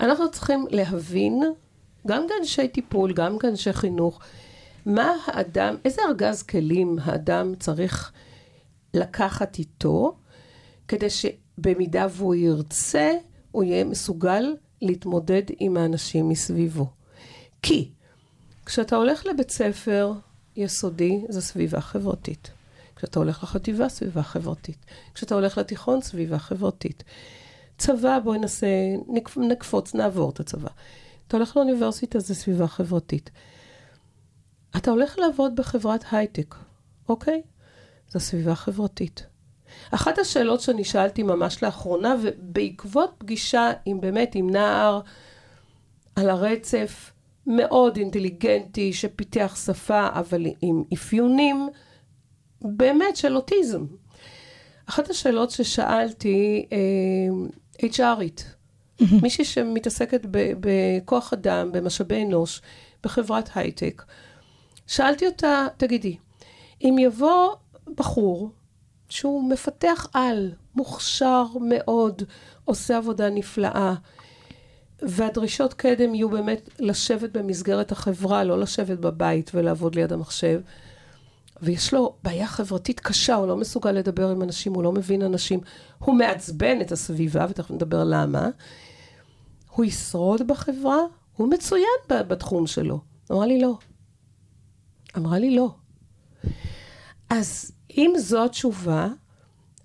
אנחנו 0.00 0.30
צריכים 0.30 0.66
להבין, 0.70 1.42
גם 2.06 2.26
כאנשי 2.28 2.68
טיפול, 2.68 3.12
גם 3.12 3.38
כאנשי 3.38 3.72
חינוך, 3.72 4.20
מה 4.88 5.16
האדם, 5.26 5.76
איזה 5.84 6.02
ארגז 6.08 6.42
כלים 6.42 6.98
האדם 7.02 7.54
צריך 7.58 8.12
לקחת 8.94 9.58
איתו, 9.58 10.16
כדי 10.88 11.06
שבמידה 11.10 12.06
והוא 12.10 12.34
ירצה, 12.34 13.12
הוא 13.50 13.64
יהיה 13.64 13.84
מסוגל 13.84 14.54
להתמודד 14.82 15.42
עם 15.58 15.76
האנשים 15.76 16.28
מסביבו. 16.28 16.86
כי 17.62 17.90
כשאתה 18.66 18.96
הולך 18.96 19.26
לבית 19.26 19.50
ספר 19.50 20.12
יסודי, 20.56 21.24
זו 21.28 21.40
סביבה 21.40 21.80
חברתית. 21.80 22.50
כשאתה 22.96 23.18
הולך 23.18 23.42
לחטיבה, 23.42 23.88
סביבה 23.88 24.22
חברתית. 24.22 24.86
כשאתה 25.14 25.34
הולך 25.34 25.58
לתיכון, 25.58 26.00
סביבה 26.00 26.38
חברתית. 26.38 27.04
צבא, 27.78 28.18
בואי 28.24 28.38
נעשה, 28.38 28.66
נקפוץ, 29.36 29.94
נעבור 29.94 30.30
את 30.30 30.40
הצבא. 30.40 30.70
אתה 31.28 31.36
הולך 31.36 31.56
לאוניברסיטה, 31.56 32.18
זו 32.18 32.34
סביבה 32.34 32.66
חברתית. 32.66 33.30
אתה 34.78 34.90
הולך 34.90 35.18
לעבוד 35.18 35.56
בחברת 35.56 36.04
הייטק, 36.10 36.54
אוקיי? 37.08 37.42
זו 38.08 38.20
סביבה 38.20 38.54
חברתית. 38.54 39.26
אחת 39.90 40.18
השאלות 40.18 40.60
שאני 40.60 40.84
שאלתי 40.84 41.22
ממש 41.22 41.62
לאחרונה, 41.62 42.14
ובעקבות 42.22 43.14
פגישה 43.18 43.70
עם 43.84 44.00
באמת, 44.00 44.34
עם 44.34 44.50
נער 44.50 45.00
על 46.16 46.30
הרצף, 46.30 47.12
מאוד 47.46 47.96
אינטליגנטי, 47.96 48.92
שפיתח 48.92 49.56
שפה, 49.64 50.08
אבל 50.12 50.46
עם 50.60 50.84
אפיונים 50.94 51.68
באמת 52.62 53.16
של 53.16 53.36
אוטיזם. 53.36 53.84
אחת 54.86 55.10
השאלות 55.10 55.50
ששאלתי, 55.50 56.66
אה, 56.72 57.88
HRית, 57.88 58.42
מישהי 59.22 59.44
שמתעסקת 59.44 60.20
בכוח 60.30 61.32
אדם, 61.32 61.72
במשאבי 61.72 62.24
אנוש, 62.24 62.62
בחברת 63.02 63.50
הייטק, 63.54 64.02
שאלתי 64.88 65.26
אותה, 65.26 65.66
תגידי, 65.76 66.16
אם 66.82 66.96
יבוא 66.98 67.54
בחור 67.96 68.50
שהוא 69.08 69.50
מפתח 69.50 70.06
על, 70.12 70.52
מוכשר 70.74 71.44
מאוד, 71.60 72.22
עושה 72.64 72.96
עבודה 72.96 73.30
נפלאה, 73.30 73.94
והדרישות 75.02 75.74
קדם 75.74 76.14
יהיו 76.14 76.28
באמת 76.28 76.70
לשבת 76.78 77.30
במסגרת 77.30 77.92
החברה, 77.92 78.44
לא 78.44 78.58
לשבת 78.58 78.98
בבית 78.98 79.50
ולעבוד 79.54 79.94
ליד 79.94 80.12
המחשב, 80.12 80.60
ויש 81.62 81.94
לו 81.94 82.14
בעיה 82.22 82.46
חברתית 82.46 83.00
קשה, 83.00 83.34
הוא 83.34 83.46
לא 83.46 83.56
מסוגל 83.56 83.92
לדבר 83.92 84.30
עם 84.30 84.42
אנשים, 84.42 84.74
הוא 84.74 84.82
לא 84.82 84.92
מבין 84.92 85.22
אנשים, 85.22 85.60
הוא 85.98 86.14
מעצבן 86.14 86.80
את 86.80 86.92
הסביבה, 86.92 87.46
ותכף 87.48 87.70
נדבר 87.70 88.04
למה. 88.04 88.48
הוא 89.70 89.84
ישרוד 89.84 90.46
בחברה, 90.46 90.98
הוא 91.36 91.48
מצוין 91.48 91.98
בתחום 92.08 92.66
שלו. 92.66 93.00
אמרה 93.30 93.46
לי 93.46 93.60
לא. 93.60 93.78
אמרה 95.16 95.38
לי 95.38 95.56
לא. 95.56 95.74
אז 97.30 97.72
אם 97.96 98.12
זו 98.18 98.44
התשובה, 98.44 99.08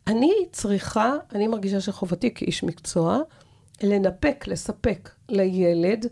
אני 0.08 0.32
צריכה, 0.52 1.14
אני 1.36 1.48
מרגישה 1.48 1.82
שחובתי 1.82 2.34
כאיש 2.34 2.64
מקצוע, 2.64 3.20
לנפק, 3.84 4.46
לספק 4.48 5.10
לילד 5.30 6.06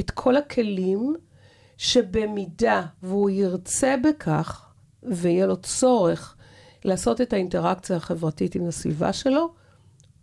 את 0.00 0.10
כל 0.10 0.36
הכלים 0.36 1.14
שבמידה 1.76 2.82
והוא 3.02 3.30
ירצה 3.30 3.94
בכך, 4.04 4.66
ויהיה 5.02 5.46
לו 5.46 5.56
צורך 5.56 6.36
לעשות 6.84 7.20
את 7.20 7.32
האינטראקציה 7.32 7.96
החברתית 7.96 8.54
עם 8.54 8.68
הסביבה 8.68 9.12
שלו, 9.12 9.52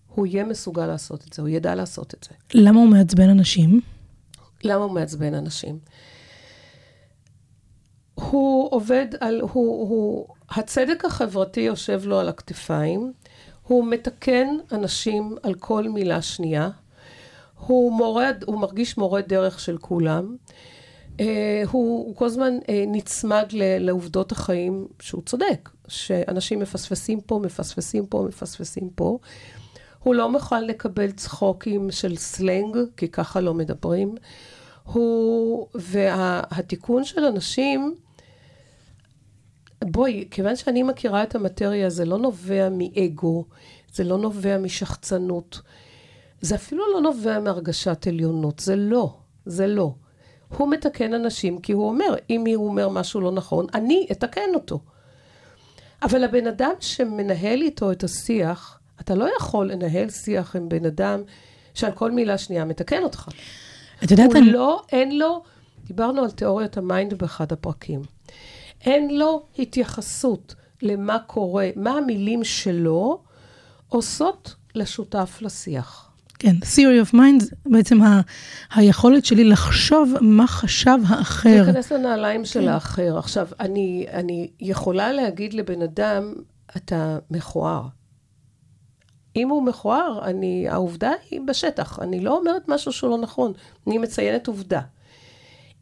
הוא 0.07 0.27
יהיה 0.27 0.43
מסוגל 0.43 0.85
לעשות 0.85 1.27
את 1.27 1.33
זה, 1.33 1.41
הוא 1.41 1.49
ידע 1.49 1.75
לעשות 1.75 2.13
את 2.13 2.27
זה. 2.29 2.35
למה 2.53 2.79
הוא 2.79 2.89
מעצבן 2.89 3.29
אנשים? 3.29 3.81
למה 4.63 4.83
הוא 4.83 4.91
מעצבן 4.91 5.33
אנשים? 5.33 5.79
הוא 8.29 8.67
עובד 8.71 9.05
על, 9.19 9.41
הוא, 9.41 9.49
הוא, 9.89 10.27
הצדק 10.49 11.05
החברתי 11.05 11.59
יושב 11.61 12.01
לו 12.05 12.19
על 12.19 12.29
הכתפיים, 12.29 13.13
הוא 13.67 13.85
מתקן 13.85 14.47
אנשים 14.71 15.35
על 15.43 15.53
כל 15.53 15.89
מילה 15.89 16.21
שנייה, 16.21 16.69
הוא 17.67 17.91
מורד, 17.91 18.43
הוא 18.45 18.59
מרגיש 18.59 18.97
מורה 18.97 19.21
דרך 19.21 19.59
של 19.59 19.77
כולם, 19.77 20.35
אה, 21.19 21.63
הוא, 21.71 22.07
הוא 22.07 22.15
כל 22.15 22.25
הזמן 22.25 22.53
אה, 22.69 22.83
נצמד 22.87 23.45
ל, 23.51 23.85
לעובדות 23.85 24.31
החיים 24.31 24.87
שהוא 24.99 25.21
צודק, 25.21 25.69
שאנשים 25.87 26.59
מפספסים 26.59 27.21
פה, 27.21 27.39
מפספסים 27.43 28.05
פה, 28.05 28.25
מפספסים 28.27 28.89
פה. 28.95 29.17
הוא 30.03 30.15
לא 30.15 30.31
מוכן 30.31 30.63
לקבל 30.63 31.11
צחוקים 31.11 31.91
של 31.91 32.15
סלנג, 32.15 32.77
כי 32.97 33.07
ככה 33.07 33.41
לא 33.41 33.53
מדברים. 33.53 34.15
הוא, 34.83 35.67
והתיקון 35.75 37.03
של 37.03 37.25
אנשים, 37.25 37.95
בואי, 39.83 40.27
כיוון 40.31 40.55
שאני 40.55 40.83
מכירה 40.83 41.23
את 41.23 41.35
המטריה, 41.35 41.89
זה 41.89 42.05
לא 42.05 42.17
נובע 42.17 42.69
מאגו, 42.71 43.45
זה 43.93 44.03
לא 44.03 44.17
נובע 44.17 44.57
משחצנות, 44.57 45.61
זה 46.41 46.55
אפילו 46.55 46.83
לא 46.93 47.01
נובע 47.01 47.39
מהרגשת 47.39 48.07
עליונות, 48.07 48.59
זה 48.59 48.75
לא, 48.75 49.13
זה 49.45 49.67
לא. 49.67 49.93
הוא 50.57 50.69
מתקן 50.69 51.13
אנשים 51.13 51.61
כי 51.61 51.71
הוא 51.71 51.87
אומר, 51.87 52.15
אם 52.29 52.45
הוא 52.55 52.67
אומר 52.67 52.89
משהו 52.89 53.21
לא 53.21 53.31
נכון, 53.31 53.65
אני 53.73 54.07
אתקן 54.11 54.55
אותו. 54.55 54.79
אבל 56.03 56.23
הבן 56.23 56.47
אדם 56.47 56.71
שמנהל 56.79 57.61
איתו 57.61 57.91
את 57.91 58.03
השיח, 58.03 58.79
אתה 59.01 59.15
לא 59.15 59.29
יכול 59.37 59.71
לנהל 59.71 60.09
שיח 60.09 60.55
עם 60.55 60.69
בן 60.69 60.85
אדם 60.85 61.21
שעל 61.73 61.91
כל 61.91 62.11
מילה 62.11 62.37
שנייה 62.37 62.65
מתקן 62.65 63.03
אותך. 63.03 63.29
את 64.03 64.11
יודעת, 64.11 64.29
הוא 64.31 64.37
אני... 64.37 64.51
לא, 64.51 64.81
אין 64.91 65.17
לו, 65.17 65.43
דיברנו 65.85 66.23
על 66.23 66.31
תיאוריית 66.31 66.77
ה 66.77 66.85
mind 66.85 67.13
באחד 67.13 67.51
הפרקים. 67.51 68.01
אין 68.85 69.17
לו 69.17 69.43
התייחסות 69.59 70.55
למה 70.81 71.19
קורה, 71.19 71.69
מה 71.75 71.91
המילים 71.91 72.43
שלו 72.43 73.21
עושות 73.89 74.55
לשותף 74.75 75.37
לשיח. 75.41 76.11
כן, 76.39 76.55
theory 76.61 77.09
of 77.09 77.13
mind, 77.13 77.55
בעצם 77.65 78.01
ה, 78.01 78.21
היכולת 78.75 79.25
שלי 79.25 79.43
לחשוב 79.43 80.13
מה 80.21 80.47
חשב 80.47 80.97
האחר. 81.07 81.63
להיכנס 81.63 81.91
לנעליים 81.91 82.45
של 82.45 82.67
האחר. 82.67 83.17
עכשיו, 83.17 83.47
אני, 83.59 84.05
אני 84.13 84.49
יכולה 84.59 85.11
להגיד 85.11 85.53
לבן 85.53 85.81
אדם, 85.81 86.33
אתה 86.77 87.19
מכוער. 87.31 87.81
אם 89.35 89.49
הוא 89.49 89.63
מכוער, 89.63 90.19
אני, 90.23 90.69
העובדה 90.69 91.11
היא 91.29 91.41
בשטח. 91.47 91.99
אני 91.99 92.19
לא 92.19 92.37
אומרת 92.37 92.63
משהו 92.67 92.91
שהוא 92.91 93.09
לא 93.09 93.17
נכון, 93.17 93.53
אני 93.87 93.97
מציינת 93.97 94.47
עובדה. 94.47 94.81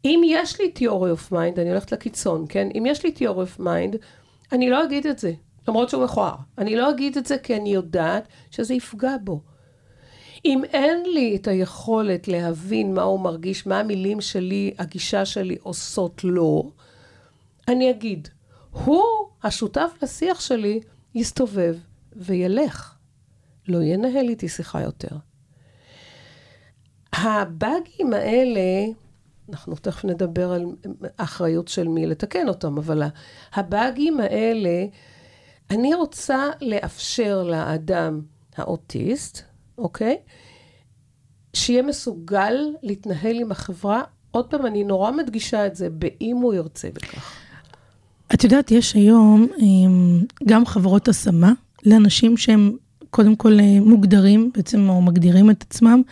אם 0.04 0.20
יש 0.24 0.60
לי 0.60 0.72
theory 0.76 1.18
of 1.18 1.32
mind, 1.32 1.60
אני 1.60 1.70
הולכת 1.70 1.92
לקיצון, 1.92 2.46
כן? 2.48 2.68
אם 2.74 2.86
יש 2.86 3.04
לי 3.04 3.12
theory 3.16 3.58
of 3.58 3.60
mind, 3.60 3.96
אני 4.52 4.70
לא 4.70 4.84
אגיד 4.84 5.06
את 5.06 5.18
זה, 5.18 5.32
למרות 5.68 5.88
שהוא 5.88 6.04
מכוער. 6.04 6.34
אני 6.58 6.76
לא 6.76 6.90
אגיד 6.90 7.16
את 7.16 7.26
זה 7.26 7.38
כי 7.38 7.56
אני 7.56 7.72
יודעת 7.72 8.28
שזה 8.50 8.74
יפגע 8.74 9.16
בו. 9.24 9.40
אם 10.44 10.64
אין 10.64 11.02
לי 11.06 11.36
את 11.36 11.48
היכולת 11.48 12.28
להבין 12.28 12.94
מה 12.94 13.02
הוא 13.02 13.20
מרגיש, 13.20 13.66
מה 13.66 13.80
המילים 13.80 14.20
שלי, 14.20 14.74
הגישה 14.78 15.24
שלי 15.24 15.56
עושות 15.62 16.24
לו, 16.24 16.70
אני 17.68 17.90
אגיד, 17.90 18.28
הוא, 18.70 19.04
השותף 19.42 19.90
לשיח 20.02 20.40
שלי, 20.40 20.80
יסתובב 21.14 21.76
וילך. 22.16 22.94
לא 23.68 23.82
ינהל 23.82 24.28
איתי 24.28 24.48
שיחה 24.48 24.82
יותר. 24.82 25.16
הבאגים 27.12 28.12
האלה, 28.12 28.86
אנחנו 29.50 29.74
תכף 29.74 30.04
נדבר 30.04 30.52
על 30.52 30.64
אחריות 31.16 31.68
של 31.68 31.88
מי 31.88 32.06
לתקן 32.06 32.48
אותם, 32.48 32.78
אבל 32.78 33.02
הבאגים 33.54 34.20
האלה, 34.20 34.84
אני 35.70 35.94
רוצה 35.94 36.46
לאפשר 36.62 37.42
לאדם 37.42 38.20
האוטיסט, 38.56 39.42
אוקיי? 39.78 40.16
שיהיה 41.54 41.82
מסוגל 41.82 42.54
להתנהל 42.82 43.40
עם 43.40 43.50
החברה. 43.50 44.02
עוד 44.30 44.46
פעם, 44.46 44.66
אני 44.66 44.84
נורא 44.84 45.10
מדגישה 45.10 45.66
את 45.66 45.76
זה, 45.76 45.90
באם 45.90 46.36
הוא 46.36 46.54
ירצה 46.54 46.88
בכך. 46.94 47.32
את 48.34 48.44
יודעת, 48.44 48.70
יש 48.70 48.94
היום 48.94 49.48
אמ, 49.58 50.24
גם 50.46 50.66
חברות 50.66 51.08
השמה 51.08 51.52
לאנשים 51.86 52.36
שהם 52.36 52.76
קודם 53.10 53.36
כל 53.36 53.60
אה, 53.60 53.80
מוגדרים 53.80 54.50
בעצם, 54.54 54.88
או 54.88 55.02
מגדירים 55.02 55.50
את 55.50 55.62
עצמם 55.62 56.02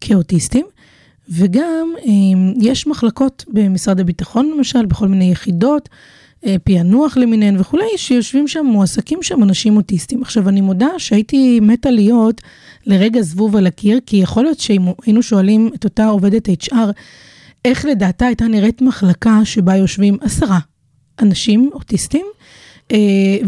כאוטיסטים, 0.00 0.66
וגם 1.36 1.92
אמ, 2.04 2.54
יש 2.60 2.86
מחלקות 2.86 3.44
במשרד 3.48 4.00
הביטחון, 4.00 4.52
למשל, 4.56 4.86
בכל 4.86 5.08
מיני 5.08 5.30
יחידות, 5.32 5.88
אה, 6.46 6.56
פענוח 6.64 7.16
למיניהן 7.16 7.60
וכולי, 7.60 7.84
שיושבים 7.96 8.48
שם, 8.48 8.66
מועסקים 8.66 9.22
שם 9.22 9.42
אנשים 9.42 9.76
אוטיסטים. 9.76 10.22
עכשיו, 10.22 10.48
אני 10.48 10.60
מודה 10.60 10.88
שהייתי 10.98 11.60
מתה 11.60 11.90
להיות 11.90 12.40
לרגע 12.86 13.22
זבוב 13.22 13.56
על 13.56 13.66
הקיר, 13.66 14.00
כי 14.06 14.16
יכול 14.16 14.42
להיות 14.42 14.60
שאם 14.60 14.82
היינו 15.04 15.22
שואלים 15.22 15.70
את 15.74 15.84
אותה 15.84 16.06
עובדת 16.06 16.48
HR, 16.48 16.74
איך 17.64 17.84
לדעתה 17.84 18.26
הייתה 18.26 18.48
נראית 18.48 18.82
מחלקה 18.82 19.40
שבה 19.44 19.76
יושבים 19.76 20.16
עשרה 20.20 20.58
אנשים 21.18 21.70
אוטיסטים, 21.72 22.26
אה, 22.92 22.96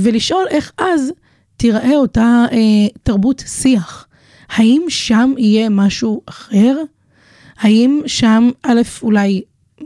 ולשאול 0.00 0.44
איך 0.50 0.72
אז 0.78 1.12
תיראה 1.56 1.96
אותה 1.96 2.44
אה, 2.52 2.58
תרבות 3.02 3.42
שיח. 3.46 4.06
האם 4.48 4.82
שם 4.88 5.32
יהיה 5.38 5.68
משהו 5.68 6.22
אחר? 6.26 6.76
האם 7.58 8.00
שם, 8.06 8.50
א', 8.62 8.80
אולי 9.02 9.42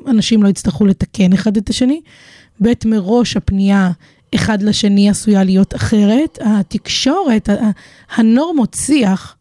אנשים 0.07 0.43
לא 0.43 0.49
יצטרכו 0.49 0.87
לתקן 0.87 1.33
אחד 1.33 1.57
את 1.57 1.69
השני, 1.69 2.01
ב', 2.63 2.73
מראש 2.85 3.37
הפנייה 3.37 3.91
אחד 4.35 4.63
לשני 4.63 5.11
עשויה 5.11 5.45
להיות 5.45 5.75
אחרת, 5.75 6.39
התקשורת, 6.41 7.49
הנורמות 8.17 8.75
שיח 8.75 9.37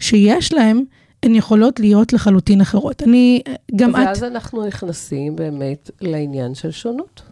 שיש 0.00 0.52
להם, 0.52 0.84
הן 1.22 1.34
יכולות 1.34 1.80
להיות 1.80 2.12
לחלוטין 2.12 2.60
אחרות. 2.60 3.02
אני, 3.02 3.42
גם 3.76 3.90
את... 3.90 4.00
ואז 4.06 4.24
אנחנו 4.24 4.66
נכנסים 4.66 5.36
באמת 5.36 5.90
לעניין 6.00 6.54
של 6.54 6.70
שונות. 6.70 7.22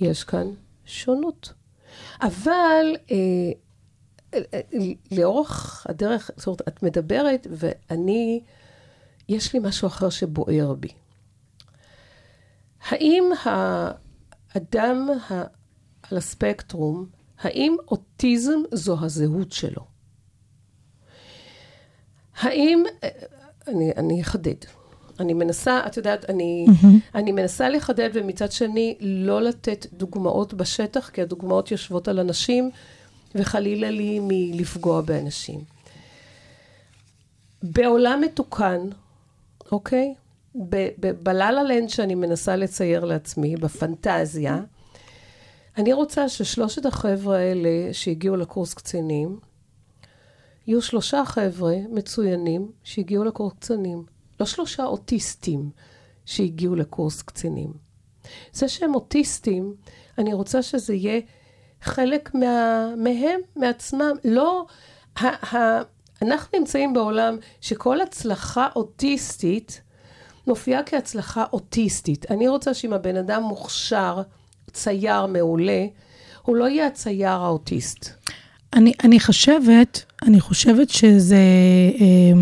יש 0.00 0.24
כאן 0.24 0.46
שונות. 0.84 1.52
אבל 2.22 2.96
אה, 3.10 3.16
אה, 4.34 4.40
אה, 4.54 4.60
לאורך 5.10 5.86
הדרך, 5.88 6.30
זאת 6.36 6.46
אומרת, 6.46 6.62
את 6.68 6.82
מדברת 6.82 7.46
ואני, 7.50 8.40
יש 9.28 9.52
לי 9.54 9.60
משהו 9.62 9.88
אחר 9.88 10.10
שבוער 10.10 10.74
בי. 10.74 10.88
האם 12.88 13.24
האדם 13.44 15.08
ה- 15.30 15.44
על 16.10 16.18
הספקטרום, 16.18 17.06
האם 17.38 17.76
אוטיזם 17.88 18.60
זו 18.72 18.96
הזהות 19.00 19.52
שלו? 19.52 19.86
האם, 22.40 22.82
אני, 23.68 23.92
אני 23.96 24.22
אחדד. 24.22 24.54
אני 25.20 25.34
מנסה, 25.34 25.80
את 25.86 25.96
יודעת, 25.96 26.30
אני, 26.30 26.66
אני 27.14 27.32
מנסה 27.32 27.68
לחדד 27.68 28.10
ומצד 28.14 28.52
שני 28.52 28.96
לא 29.00 29.42
לתת 29.42 29.86
דוגמאות 29.92 30.54
בשטח, 30.54 31.10
כי 31.10 31.22
הדוגמאות 31.22 31.70
יושבות 31.70 32.08
על 32.08 32.18
אנשים, 32.18 32.70
וחלילה 33.34 33.90
לי 33.90 34.18
מלפגוע 34.22 35.00
באנשים. 35.00 35.60
בעולם 37.62 38.20
מתוקן, 38.20 38.80
אוקיי? 39.72 40.14
ב- 40.54 40.88
ב- 41.00 41.22
בלה-לה 41.22 41.62
לנד 41.62 41.88
שאני 41.88 42.14
מנסה 42.14 42.56
לצייר 42.56 43.04
לעצמי, 43.04 43.56
בפנטזיה, 43.56 44.60
אני 45.76 45.92
רוצה 45.92 46.28
ששלושת 46.28 46.86
החבר'ה 46.86 47.38
האלה 47.38 47.68
שהגיעו 47.92 48.36
לקורס 48.36 48.74
קצינים, 48.74 49.38
יהיו 50.66 50.82
שלושה 50.82 51.24
חבר'ה 51.24 51.74
מצוינים 51.90 52.72
שהגיעו 52.84 53.24
לקורס 53.24 53.52
קצינים. 53.60 54.04
לא 54.40 54.46
שלושה 54.46 54.84
אוטיסטים 54.84 55.70
שהגיעו 56.24 56.74
לקורס 56.74 57.22
קצינים. 57.22 57.72
זה 58.52 58.68
שהם 58.68 58.94
אוטיסטים, 58.94 59.74
אני 60.18 60.34
רוצה 60.34 60.62
שזה 60.62 60.94
יהיה 60.94 61.20
חלק 61.82 62.34
מה, 62.34 62.88
מהם, 62.96 63.40
מעצמם. 63.56 64.12
לא, 64.24 64.66
ה, 65.16 65.56
ה, 65.56 65.82
אנחנו 66.22 66.58
נמצאים 66.58 66.92
בעולם 66.92 67.36
שכל 67.60 68.00
הצלחה 68.00 68.66
אוטיסטית 68.76 69.80
מופיעה 70.46 70.82
כהצלחה 70.82 71.44
אוטיסטית. 71.52 72.30
אני 72.30 72.48
רוצה 72.48 72.74
שאם 72.74 72.92
הבן 72.92 73.16
אדם 73.16 73.42
מוכשר, 73.42 74.22
צייר 74.72 75.26
מעולה, 75.26 75.86
הוא 76.42 76.56
לא 76.56 76.68
יהיה 76.68 76.86
הצייר 76.86 77.30
האוטיסט. 77.30 78.08
אני, 78.72 78.92
אני 79.04 79.20
חושבת, 79.20 80.04
אני 80.22 80.40
חושבת 80.40 80.90
שזה, 80.90 81.36
אה, 82.00 82.40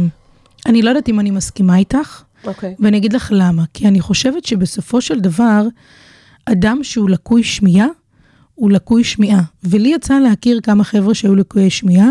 אני 0.66 0.82
לא 0.82 0.88
יודעת 0.88 1.08
אם 1.08 1.20
אני 1.20 1.30
מסכימה 1.30 1.76
איתך, 1.76 2.22
אוקיי. 2.44 2.74
ואני 2.78 2.96
אגיד 2.96 3.12
לך 3.12 3.32
למה. 3.34 3.64
כי 3.74 3.88
אני 3.88 4.00
חושבת 4.00 4.44
שבסופו 4.44 5.00
של 5.00 5.20
דבר, 5.20 5.66
אדם 6.44 6.84
שהוא 6.84 7.10
לקוי 7.10 7.44
שמיעה, 7.44 7.86
הוא 8.54 8.70
לקוי 8.70 9.04
שמיעה. 9.04 9.42
ולי 9.64 9.88
יצא 9.88 10.18
להכיר 10.18 10.60
כמה 10.62 10.84
חבר'ה 10.84 11.14
שהיו 11.14 11.34
לקויי 11.34 11.70
שמיעה, 11.70 12.10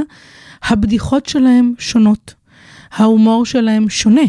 הבדיחות 0.63 1.25
שלהם 1.25 1.73
שונות. 1.79 2.33
ההומור 2.91 3.45
שלהם 3.45 3.89
שונה. 3.89 4.21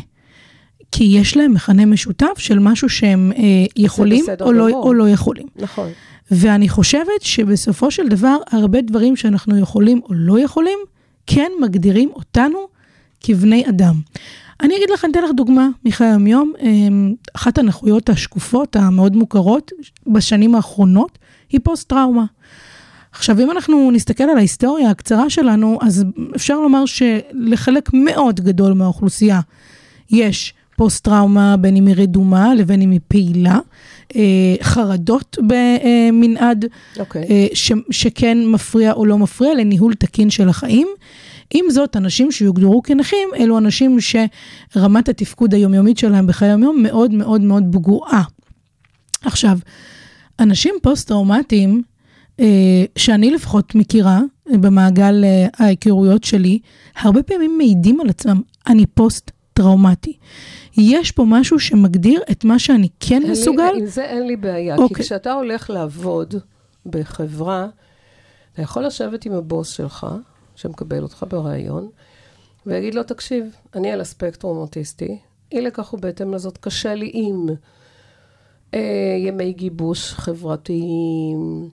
כי 0.92 1.04
יש 1.04 1.36
להם 1.36 1.54
מכנה 1.54 1.86
משותף 1.86 2.38
של 2.38 2.58
משהו 2.58 2.88
שהם 2.88 3.32
אה, 3.36 3.42
יכולים 3.76 4.24
או 4.40 4.52
לא. 4.52 4.68
או 4.68 4.94
לא 4.94 5.08
יכולים. 5.08 5.46
נכון. 5.56 5.88
ואני 6.30 6.68
חושבת 6.68 7.22
שבסופו 7.22 7.90
של 7.90 8.08
דבר, 8.08 8.36
הרבה 8.50 8.80
דברים 8.80 9.16
שאנחנו 9.16 9.58
יכולים 9.58 10.00
או 10.04 10.14
לא 10.14 10.40
יכולים, 10.40 10.78
כן 11.26 11.50
מגדירים 11.60 12.10
אותנו 12.14 12.58
כבני 13.20 13.68
אדם. 13.68 13.94
אני 14.62 14.76
אגיד 14.76 14.90
לך, 14.90 15.04
אני 15.04 15.12
אתן 15.12 15.22
לך 15.22 15.30
דוגמה 15.36 15.68
מחיי 15.84 16.06
היום-יום. 16.06 16.52
אמ, 16.60 17.14
אחת 17.36 17.58
הנכויות 17.58 18.08
השקופות 18.08 18.76
המאוד 18.76 19.16
מוכרות 19.16 19.72
בשנים 20.06 20.54
האחרונות 20.54 21.18
היא 21.50 21.60
פוסט-טראומה. 21.62 22.24
עכשיו, 23.12 23.40
אם 23.40 23.51
אנחנו 23.51 23.90
נסתכל 23.90 24.25
על 24.25 24.37
ההיסטוריה 24.37 24.90
הקצרה 24.90 25.31
שלנו, 25.31 25.79
אז 25.83 26.05
אפשר 26.37 26.61
לומר 26.61 26.85
שלחלק 26.87 27.90
מאוד 27.92 28.40
גדול 28.40 28.73
מהאוכלוסייה 28.73 29.40
יש 30.11 30.55
פוסט-טראומה, 30.77 31.57
בין 31.57 31.77
אם 31.77 31.87
היא 31.87 31.94
רדומה 31.99 32.55
ובין 32.54 32.83
אם 32.83 32.90
היא 32.90 33.01
פעילה, 33.09 33.59
אה, 34.16 34.55
חרדות 34.62 35.38
במנעד, 35.46 36.64
אוקיי. 36.99 37.27
אה, 37.31 37.46
ש, 37.55 37.73
שכן 37.90 38.38
מפריע 38.46 38.92
או 38.92 39.07
לא 39.07 39.18
מפריע 39.18 39.55
לניהול 39.55 39.94
תקין 39.94 40.31
של 40.31 40.49
החיים. 40.49 40.88
עם 41.55 41.64
זאת, 41.70 41.96
אנשים 41.96 42.33
שיוגדרו 42.33 42.83
כנכים, 42.83 43.29
אלו 43.37 43.59
אנשים 43.59 43.99
שרמת 44.01 45.09
התפקוד 45.09 45.55
היומיומית 45.55 45.99
שלהם 45.99 46.27
בחיי 46.27 46.49
היום 46.49 46.83
מאוד 46.83 47.12
מאוד 47.12 47.40
מאוד 47.40 47.64
פגועה. 47.73 48.23
עכשיו, 49.25 49.59
אנשים 50.40 50.75
פוסט-טראומטיים, 50.83 51.83
שאני 52.98 53.31
לפחות 53.31 53.74
מכירה 53.74 54.20
אה, 54.53 54.59
במעגל 54.59 55.24
אה, 55.24 55.46
ההיכרויות 55.59 56.24
שלי, 56.24 56.59
הרבה 56.96 57.22
פעמים 57.22 57.59
מעידים 57.59 58.00
על 58.00 58.09
עצמם, 58.09 58.40
אני 58.66 58.87
פוסט-טראומטי. 58.87 60.16
יש 60.76 61.11
פה 61.11 61.24
משהו 61.26 61.59
שמגדיר 61.61 62.20
את 62.31 62.44
מה 62.44 62.59
שאני 62.59 62.88
כן 63.00 63.14
אין 63.14 63.22
לי- 63.22 63.31
מסוגל. 63.31 63.72
עם 63.79 63.87
זה 63.87 64.05
אין 64.05 64.26
לי 64.26 64.37
בעיה, 64.37 64.76
כי 64.76 64.83
אוקיי. 64.83 65.05
כשאתה 65.05 65.33
הולך 65.33 65.70
לעבוד 65.70 66.35
בחברה, 66.87 67.66
אתה 68.53 68.62
יכול 68.62 68.87
לשבת 68.87 69.24
עם 69.24 69.33
הבוס 69.33 69.68
שלך, 69.70 70.07
שמקבל 70.57 71.03
אותך 71.03 71.24
בריאיון, 71.29 71.88
ויגיד 72.66 72.94
לו, 72.94 73.03
תקשיב, 73.03 73.44
אני 73.74 73.90
על 73.92 74.00
הספקטרום 74.00 74.57
אוטיסטי, 74.59 75.18
אי 75.53 75.61
לכך 75.61 75.94
ובהתאם 75.94 76.35
לזאת 76.35 76.59
קשה 76.59 76.94
לי 76.94 77.11
עם 77.14 77.46
אה, 78.74 78.81
ימי 79.18 79.53
גיבוש 79.53 80.12
חברתיים, 80.12 81.68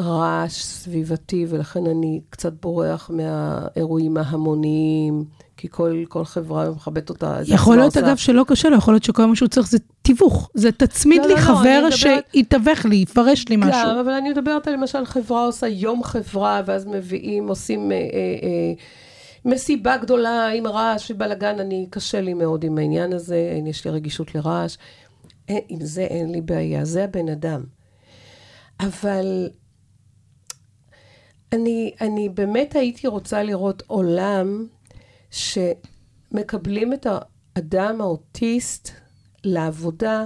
רעש 0.00 0.62
סביבתי, 0.64 1.46
ולכן 1.48 1.86
אני 1.86 2.20
קצת 2.30 2.52
בורח 2.62 3.10
מהאירועים 3.12 4.16
ההמוניים, 4.16 5.24
כי 5.56 5.68
כל, 5.70 6.04
כל 6.08 6.24
חברה 6.24 6.70
מכבדת 6.70 7.10
אותה. 7.10 7.38
יכול 7.42 7.54
עצמה 7.54 7.76
להיות, 7.76 7.96
עושה. 7.96 8.06
אגב, 8.08 8.16
שלא 8.16 8.44
קשה 8.48 8.68
לו, 8.68 8.76
יכול 8.76 8.94
להיות 8.94 9.04
שכל 9.04 9.26
מה 9.26 9.36
שהוא 9.36 9.48
צריך 9.48 9.68
זה 9.68 9.78
תיווך. 10.02 10.50
זה 10.54 10.72
תצמיד 10.72 11.22
לא, 11.22 11.26
לי 11.28 11.34
לא, 11.34 11.40
לא, 11.40 11.44
חבר 11.44 11.80
מדברת- 11.86 11.92
שיתווך 12.32 12.84
לי, 12.84 12.96
יפרש 12.96 13.48
לי 13.48 13.56
משהו. 13.56 13.70
גם, 13.90 13.96
אבל 13.98 14.12
אני 14.12 14.30
מדברת 14.30 14.68
על 14.68 14.74
למשל 14.74 15.04
חברה 15.04 15.44
עושה 15.44 15.68
יום 15.68 16.04
חברה, 16.04 16.62
ואז 16.66 16.86
מביאים, 16.86 17.48
עושים 17.48 17.92
אה, 17.92 17.96
אה, 17.96 18.02
אה, 18.42 18.72
מסיבה 19.44 19.96
גדולה 19.96 20.48
עם 20.48 20.66
רעש 20.66 21.10
ובלאגן, 21.10 21.58
אני, 21.60 21.86
קשה 21.90 22.20
לי 22.20 22.34
מאוד 22.34 22.64
עם 22.64 22.78
העניין 22.78 23.12
הזה, 23.12 23.50
אין, 23.56 23.66
יש 23.66 23.84
לי 23.84 23.90
רגישות 23.90 24.34
לרעש. 24.34 24.76
אין, 25.48 25.60
עם 25.68 25.80
זה 25.80 26.02
אין 26.02 26.32
לי 26.32 26.40
בעיה, 26.40 26.84
זה 26.84 27.04
הבן 27.04 27.28
אדם. 27.28 27.60
אבל 28.80 29.48
אני, 31.52 31.94
אני 32.00 32.28
באמת 32.28 32.76
הייתי 32.76 33.06
רוצה 33.06 33.42
לראות 33.42 33.82
עולם 33.86 34.66
שמקבלים 35.30 36.92
את 36.92 37.06
האדם 37.56 38.00
האוטיסט 38.00 38.90
לעבודה 39.44 40.24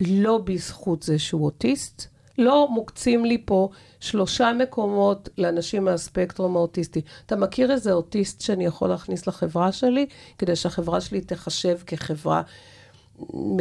לא 0.00 0.38
בזכות 0.38 1.02
זה 1.02 1.18
שהוא 1.18 1.44
אוטיסט, 1.44 2.06
לא 2.38 2.68
מוקצים 2.70 3.24
לי 3.24 3.42
פה 3.44 3.68
שלושה 4.00 4.52
מקומות 4.52 5.28
לאנשים 5.38 5.84
מהספקטרום 5.84 6.56
האוטיסטי. 6.56 7.00
אתה 7.26 7.36
מכיר 7.36 7.72
איזה 7.72 7.92
אוטיסט 7.92 8.40
שאני 8.40 8.64
יכול 8.64 8.88
להכניס 8.88 9.26
לחברה 9.26 9.72
שלי, 9.72 10.06
כדי 10.38 10.56
שהחברה 10.56 11.00
שלי 11.00 11.20
תחשב 11.20 11.78
כחברה 11.86 12.42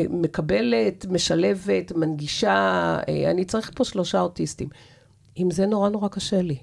מקבלת, 0.10 1.06
משלבת, 1.06 1.92
מנגישה, 1.92 2.52
אה, 3.10 3.32
אני 3.32 3.46
צריך 3.46 3.72
פה 3.76 3.84
שלושה 3.84 4.22
אוטיסטים. 4.22 4.70
עם 5.36 5.52
זה 5.52 5.66
נורא 5.66 5.90
נורא 5.90 6.08
קשה 6.08 6.42
לי. 6.42 6.58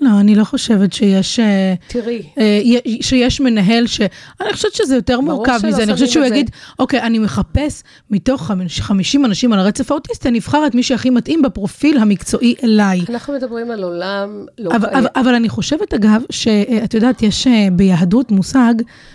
לא, 0.00 0.20
אני 0.20 0.34
לא 0.34 0.44
חושבת 0.44 0.92
שיש... 0.92 1.40
אה, 1.40 1.74
תראי, 1.88 2.22
אה, 2.38 2.60
שיש 3.00 3.40
מנהל 3.40 3.86
ש... 3.86 4.00
אני 4.40 4.52
חושבת 4.52 4.74
שזה 4.74 4.94
יותר 4.94 5.20
מורכב 5.20 5.60
מזה. 5.66 5.82
אני 5.82 5.92
חושבת 5.92 6.08
שהוא. 6.08 6.24
יגיד, 6.24 6.50
אוקיי, 6.78 7.02
אני 7.02 7.18
מחפש 7.18 7.82
מתוך 8.10 8.46
חמש- 8.46 8.80
50 8.80 9.24
אנשים 9.24 9.52
על 9.52 9.58
הרצף 9.58 9.90
האוטיסטי, 9.90 10.28
אני 10.28 10.38
אבחר 10.38 10.66
את 10.66 10.74
מי 10.74 10.82
שהכי 10.82 11.10
מתאים 11.10 11.42
בפרופיל 11.42 11.98
המקצועי 11.98 12.54
אליי. 12.64 13.00
אנחנו 13.08 13.34
מדברים 13.34 13.70
על 13.70 13.82
עולם 13.82 14.44
לא 14.58 14.70
אבל, 14.70 14.88
קיים. 14.88 14.98
אבל, 15.06 15.06
אבל 15.20 15.34
אני 15.34 15.48
חושבת, 15.48 15.94
אגב, 15.94 16.22
שאת 16.30 16.94
יודעת, 16.94 17.22
יש 17.22 17.46
אה, 17.46 17.68
ביהדות 17.72 18.30
מושג 18.30 18.74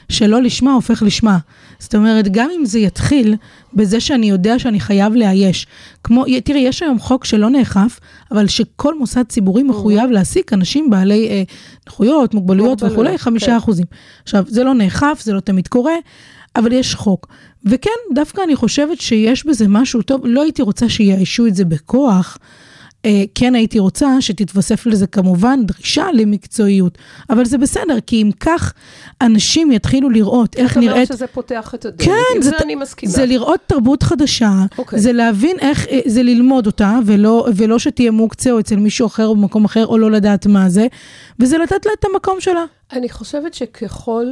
שלא 0.09 0.41
לשמה 0.41 0.73
הופך 0.73 1.03
לשמה. 1.05 1.37
זאת 1.79 1.95
אומרת, 1.95 2.27
גם 2.31 2.49
אם 2.59 2.65
זה 2.65 2.79
יתחיל 2.79 3.35
בזה 3.73 3.99
שאני 3.99 4.29
יודע 4.29 4.59
שאני 4.59 4.79
חייב 4.79 5.13
לאייש. 5.13 5.67
כמו, 6.03 6.25
תראי, 6.43 6.59
יש 6.59 6.83
היום 6.83 6.99
חוק 6.99 7.25
שלא 7.25 7.49
נאכף, 7.49 7.99
אבל 8.31 8.47
שכל 8.47 8.97
מוסד 8.97 9.23
ציבורי 9.23 9.63
מחויב 9.63 10.11
להעסיק 10.11 10.53
אנשים 10.53 10.89
בעלי 10.89 11.27
אה, 11.29 11.43
נכויות, 11.87 12.33
מוגבלויות 12.33 12.69
מוגבלויות, 12.69 12.83
וכולי, 12.83 13.17
חמישה 13.17 13.45
כן. 13.45 13.55
אחוזים. 13.55 13.85
עכשיו, 14.23 14.43
זה 14.47 14.63
לא 14.63 14.73
נאכף, 14.73 15.21
זה 15.23 15.33
לא 15.33 15.39
תמיד 15.39 15.67
קורה, 15.67 15.93
אבל 16.55 16.71
יש 16.71 16.95
חוק. 16.95 17.27
וכן, 17.65 17.89
דווקא 18.15 18.41
אני 18.45 18.55
חושבת 18.55 19.01
שיש 19.01 19.45
בזה 19.45 19.67
משהו 19.67 20.01
טוב, 20.01 20.21
לא 20.25 20.43
הייתי 20.43 20.61
רוצה 20.61 20.89
שיאיישו 20.89 21.47
את 21.47 21.55
זה 21.55 21.65
בכוח. 21.65 22.37
אה, 23.05 23.23
כן 23.35 23.55
הייתי 23.55 23.79
רוצה 23.79 24.21
שתתווסף 24.21 24.85
לזה 24.85 25.07
כמובן 25.07 25.65
דרישה 25.65 26.05
למקצועיות, 26.13 26.97
אבל 27.29 27.45
זה 27.45 27.57
בסדר, 27.57 27.99
כי 28.07 28.21
אם 28.21 28.31
כך 28.39 28.73
אנשים 29.21 29.71
יתחילו 29.71 30.09
לראות 30.09 30.55
איך 30.55 30.73
זאת 30.73 30.77
אומרת 30.77 30.95
נראית... 30.95 31.09
שזה 31.09 31.27
פותח 31.27 31.75
את 31.75 31.85
הדלת. 31.85 32.01
כן, 32.01 32.11
עם 32.35 32.41
זה, 32.41 32.49
זה 32.49 32.57
אני 32.57 32.75
מסכימה. 32.75 33.11
זה 33.11 33.25
לראות 33.25 33.59
תרבות 33.67 34.03
חדשה, 34.03 34.51
אוקיי. 34.77 34.99
זה 34.99 35.13
להבין 35.13 35.57
איך, 35.59 35.87
אה, 35.87 35.99
זה 36.05 36.23
ללמוד 36.23 36.65
אותה, 36.65 36.99
ולא, 37.05 37.47
ולא 37.55 37.79
שתהיה 37.79 38.11
מוקצה 38.11 38.51
או 38.51 38.59
אצל 38.59 38.75
מישהו 38.75 39.07
אחר 39.07 39.27
או 39.27 39.35
במקום 39.35 39.65
אחר, 39.65 39.85
או 39.85 39.97
לא 39.97 40.11
לדעת 40.11 40.45
מה 40.45 40.69
זה, 40.69 40.87
וזה 41.39 41.57
לתת 41.57 41.85
לה 41.85 41.91
את 41.99 42.05
המקום 42.05 42.41
שלה. 42.41 42.65
אני 42.91 43.09
חושבת 43.09 43.53
שככל 43.53 44.25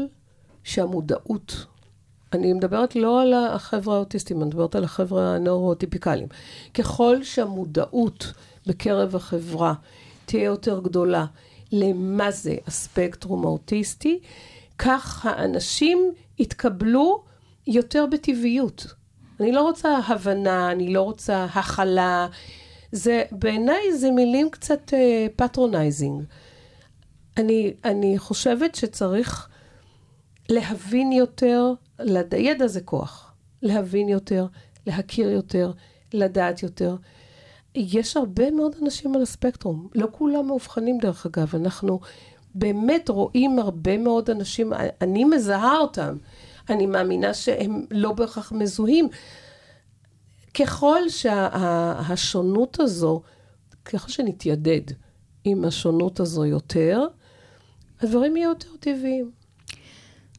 שהמודעות, 0.64 1.66
אני 2.34 2.54
מדברת 2.54 2.96
לא 2.96 3.22
על 3.22 3.34
החבר'ה 3.34 3.96
האוטיסטים, 3.96 4.38
אני 4.38 4.46
מדברת 4.46 4.76
על 4.76 4.84
החבר'ה 4.84 5.36
הנאורוטיפיקליים. 5.36 6.28
ככל 6.74 7.24
שהמודעות 7.24 8.34
בקרב 8.68 9.16
החברה 9.16 9.74
תהיה 10.26 10.44
יותר 10.44 10.80
גדולה 10.80 11.26
למה 11.72 12.32
זה 12.32 12.56
הספקטרום 12.68 13.46
האוטיסטי, 13.46 14.20
כך 14.78 15.26
האנשים 15.26 16.12
יתקבלו 16.40 17.24
יותר 17.68 18.06
בטבעיות. 18.12 18.88
אני 19.40 19.52
לא 19.52 19.62
רוצה 19.62 19.98
הבנה, 20.08 20.72
אני 20.72 20.94
לא 20.94 21.02
רוצה 21.02 21.46
הכלה. 21.46 22.28
זה, 22.92 23.24
בעיניי 23.32 23.94
זה 23.98 24.12
מילים 24.12 24.50
קצת 24.50 24.94
patronizing. 25.36 26.24
אני, 27.38 27.74
אני 27.86 28.18
חושבת 28.18 28.76
שצריך 28.76 29.50
להבין 30.50 31.12
יותר, 31.12 31.74
לד... 32.00 32.34
ידע 32.34 32.68
זה 32.68 32.82
כוח. 32.82 33.34
להבין 33.62 34.10
יותר, 34.10 34.48
להכיר 34.88 35.32
יותר, 35.32 35.72
לדעת 36.14 36.64
יותר. 36.64 36.96
יש 37.78 38.18
הרבה 38.18 38.52
מאוד 38.52 38.76
אנשים 38.82 39.16
על 39.16 39.22
הספקטרום, 39.22 39.88
לא 39.96 40.08
כולם 40.12 40.48
מאובחנים 40.48 40.98
דרך 40.98 41.26
אגב, 41.26 41.56
אנחנו 41.56 42.00
באמת 42.56 43.10
רואים 43.10 43.60
הרבה 43.60 43.98
מאוד 43.98 44.30
אנשים, 44.30 44.74
אני 45.02 45.24
מזהה 45.24 45.78
אותם, 45.78 46.18
אני 46.70 46.86
מאמינה 46.86 47.34
שהם 47.34 47.86
לא 47.92 48.12
בהכרח 48.14 48.52
מזוהים. 48.52 49.10
ככל 50.54 51.10
שהשונות 51.10 52.76
שה, 52.78 52.84
הזו, 52.84 53.22
ככל 53.86 54.12
שנתיידד 54.12 54.82
עם 55.44 55.66
השונות 55.66 56.20
הזו 56.20 56.46
יותר, 56.46 57.06
הדברים 58.02 58.38
יהיו 58.38 58.50
יותר 58.50 58.70
טבעיים. 58.80 59.32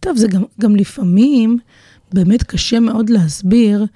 טוב, 0.01 0.17
זה 0.17 0.29
גם, 0.29 0.45
גם 0.61 0.77
לפעמים 0.77 1.59
באמת 2.13 2.43
קשה 2.43 2.81
מאוד 2.81 3.11
להסביר 3.11 3.87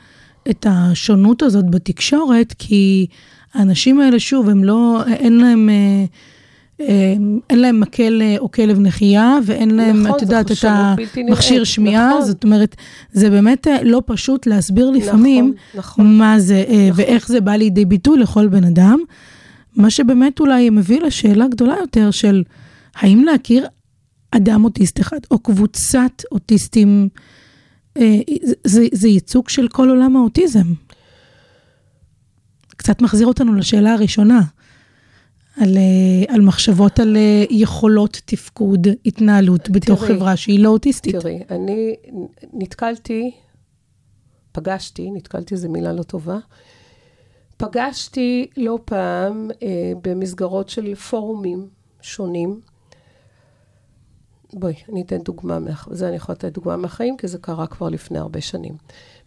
את 0.51 0.67
השונות 0.71 1.43
הזאת 1.43 1.71
בתקשורת, 1.71 2.55
כי 2.59 3.07
האנשים 3.55 4.01
האלה, 4.01 4.19
שוב, 4.19 4.49
הם 4.49 4.65
לא, 4.65 5.03
אין 5.07 5.39
להם... 5.39 5.69
אה, 5.69 6.05
אה, 6.89 7.15
אין 7.51 7.61
להם 7.61 7.81
מקל 7.81 8.23
או 8.39 8.51
כלב 8.51 8.81
נחייה, 8.81 9.39
ואין 9.45 9.71
להם, 9.71 10.03
נכון, 10.03 10.17
את 10.17 10.23
יודעת, 10.23 10.53
את 10.53 10.65
המכשיר 10.65 11.65
שמיעה, 11.65 12.09
נכון. 12.09 12.25
זאת 12.25 12.45
אומרת, 12.45 12.77
זה 13.13 13.31
באמת 13.31 13.69
אה, 13.69 13.83
לא 13.83 14.03
פשוט 14.07 14.47
להסביר 14.47 14.91
לפעמים 14.91 15.55
נכון, 15.75 15.79
נכון. 16.05 16.19
מה 16.19 16.41
זה, 16.41 16.65
אה, 16.69 16.89
ואיך 16.95 17.29
זה 17.29 17.41
בא 17.41 17.53
לידי 17.53 17.85
ביטוי 17.85 18.19
לכל 18.19 18.49
בן 18.49 18.65
אדם. 18.65 19.01
מה 19.77 19.91
שבאמת 19.91 20.41
אולי 20.41 20.71
מביא 20.71 21.01
לשאלה 21.01 21.49
גדולה 21.49 21.75
יותר 21.81 22.11
של 22.11 22.43
האם 22.97 23.25
להכיר 23.25 23.67
אדם 24.31 24.65
אוטיסט 24.65 25.01
אחד, 25.01 25.19
או 25.31 25.39
קבוצת 25.39 26.23
אוטיסטים, 26.33 27.09
אה, 27.17 27.23
זה, 27.99 28.55
זה, 28.65 28.87
זה 28.93 29.09
ייצוג 29.09 29.49
של 29.49 29.69
כל 29.69 29.89
עולם 29.89 30.17
האוטיזם. 30.17 30.73
קצת 32.77 33.03
מחזיר 33.03 33.27
אותנו 33.27 33.55
לשאלה 33.55 33.93
הראשונה, 33.93 34.41
על, 35.61 35.77
אה, 35.77 36.35
על 36.35 36.41
מחשבות 36.41 37.01
על 37.01 37.17
אה, 37.17 37.45
יכולות 37.51 38.21
תפקוד, 38.25 38.87
התנהלות 39.07 39.71
בתוך 39.71 40.05
תראי, 40.05 40.15
חברה 40.15 40.37
שהיא 40.37 40.61
לא 40.61 40.69
אוטיסטית. 40.69 41.17
תראי, 41.17 41.43
אני 41.51 41.95
נתקלתי, 42.53 43.31
פגשתי, 44.53 45.11
נתקלתי 45.11 45.57
זו 45.57 45.69
מילה 45.69 45.93
לא 45.93 46.03
טובה, 46.03 46.39
פגשתי 47.57 48.47
לא 48.57 48.79
פעם 48.85 49.51
אה, 49.63 49.93
במסגרות 50.03 50.69
של 50.69 50.95
פורומים 50.95 51.69
שונים. 52.01 52.61
בואי, 54.55 54.75
אני 54.93 55.03
אתן 55.03 55.19
דוגמה, 55.19 55.59
מה... 55.59 55.71
זה 55.91 56.09
אני 56.09 56.17
יכולה 56.17 56.37
לתת 56.37 56.53
דוגמה 56.53 56.77
מהחיים, 56.77 57.17
כי 57.17 57.29
זה 57.29 57.39
קרה 57.39 57.67
כבר 57.67 57.89
לפני 57.89 58.19
הרבה 58.19 58.41
שנים. 58.41 58.75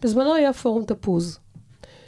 בזמנו 0.01 0.33
היה 0.33 0.53
פורום 0.53 0.85
תפוז, 0.85 1.39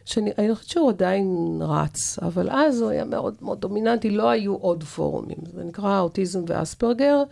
שאני 0.05 0.31
אני 0.37 0.55
חושבת 0.55 0.69
שהוא 0.69 0.89
עדיין 0.89 1.59
רץ, 1.61 2.19
אבל 2.21 2.49
אז 2.49 2.81
הוא 2.81 2.89
היה 2.89 3.05
מאוד 3.05 3.35
מאוד 3.41 3.61
דומיננטי, 3.61 4.09
לא 4.09 4.29
היו 4.29 4.55
עוד 4.55 4.83
פורומים. 4.83 5.37
זה 5.53 5.63
נקרא 5.63 5.99
אוטיזם 5.99 6.43
ואספרגר. 6.47 7.23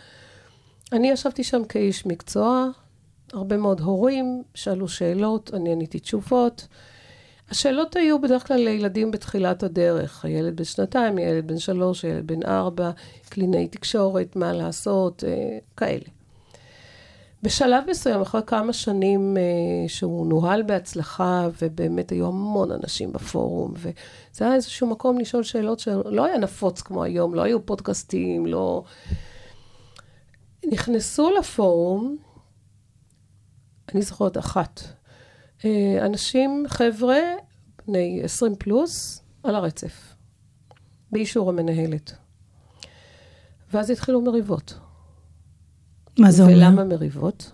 אני 0.92 1.12
ישבתי 1.12 1.44
שם 1.44 1.64
כאיש 1.64 2.06
מקצוע, 2.06 2.68
הרבה 3.34 3.58
מאוד 3.58 3.80
הורים 3.80 4.44
שאלו 4.54 4.88
שאלות, 4.88 5.54
אני 5.54 5.72
עניתי 5.72 6.00
תשובות. 6.00 6.68
השאלות 7.50 7.96
היו 7.96 8.22
בדרך 8.22 8.48
כלל 8.48 8.58
לילדים 8.58 9.12
בתחילת 9.12 9.64
הדרך, 9.64 10.26
הילד 10.26 10.56
בן 10.58 10.64
שנתיים, 10.64 11.18
ילד 11.18 11.48
בן 11.48 11.58
שלוש, 11.58 12.04
ילד 12.04 12.28
בן 12.28 12.44
ארבע, 12.44 12.92
קלינאי 13.30 13.68
תקשורת, 13.68 14.36
מה 14.36 14.54
לעשות, 14.54 15.24
אה, 15.28 15.58
כאלה. 15.78 16.06
בשלב 17.44 17.84
מסוים, 17.90 18.22
אחרי 18.22 18.42
כמה 18.48 18.74
שנים 18.74 19.38
אה, 19.38 19.44
שהוא 19.88 20.28
נוהל 20.28 20.64
בהצלחה, 20.64 21.48
ובאמת 21.62 22.10
היו 22.10 22.28
המון 22.28 22.72
אנשים 22.72 23.14
בפורום, 23.14 23.74
וזה 23.76 24.46
היה 24.46 24.56
איזשהו 24.56 24.88
מקום 24.88 25.20
לשאול 25.20 25.44
שאלות 25.44 25.80
שלא 25.80 26.26
היה 26.26 26.38
נפוץ 26.38 26.82
כמו 26.82 27.04
היום, 27.04 27.36
לא 27.36 27.42
היו 27.42 27.66
פודקאסטים, 27.66 28.46
לא... 28.46 28.84
נכנסו 30.72 31.32
לפורום, 31.40 32.18
אני 33.94 34.02
זוכרת 34.02 34.38
אחת, 34.38 34.82
אנשים, 36.02 36.66
חבר'ה, 36.68 37.20
בני 37.88 38.22
20 38.24 38.56
פלוס, 38.56 39.22
על 39.44 39.56
הרצף, 39.56 40.16
באישור 41.12 41.50
המנהלת. 41.50 42.14
ואז 43.74 43.90
התחילו 43.90 44.22
מריבות. 44.22 44.74
מה 46.20 46.32
זה 46.32 46.44
אומר? 46.44 46.56
ולמה 46.56 46.84
מריבות? 46.84 47.52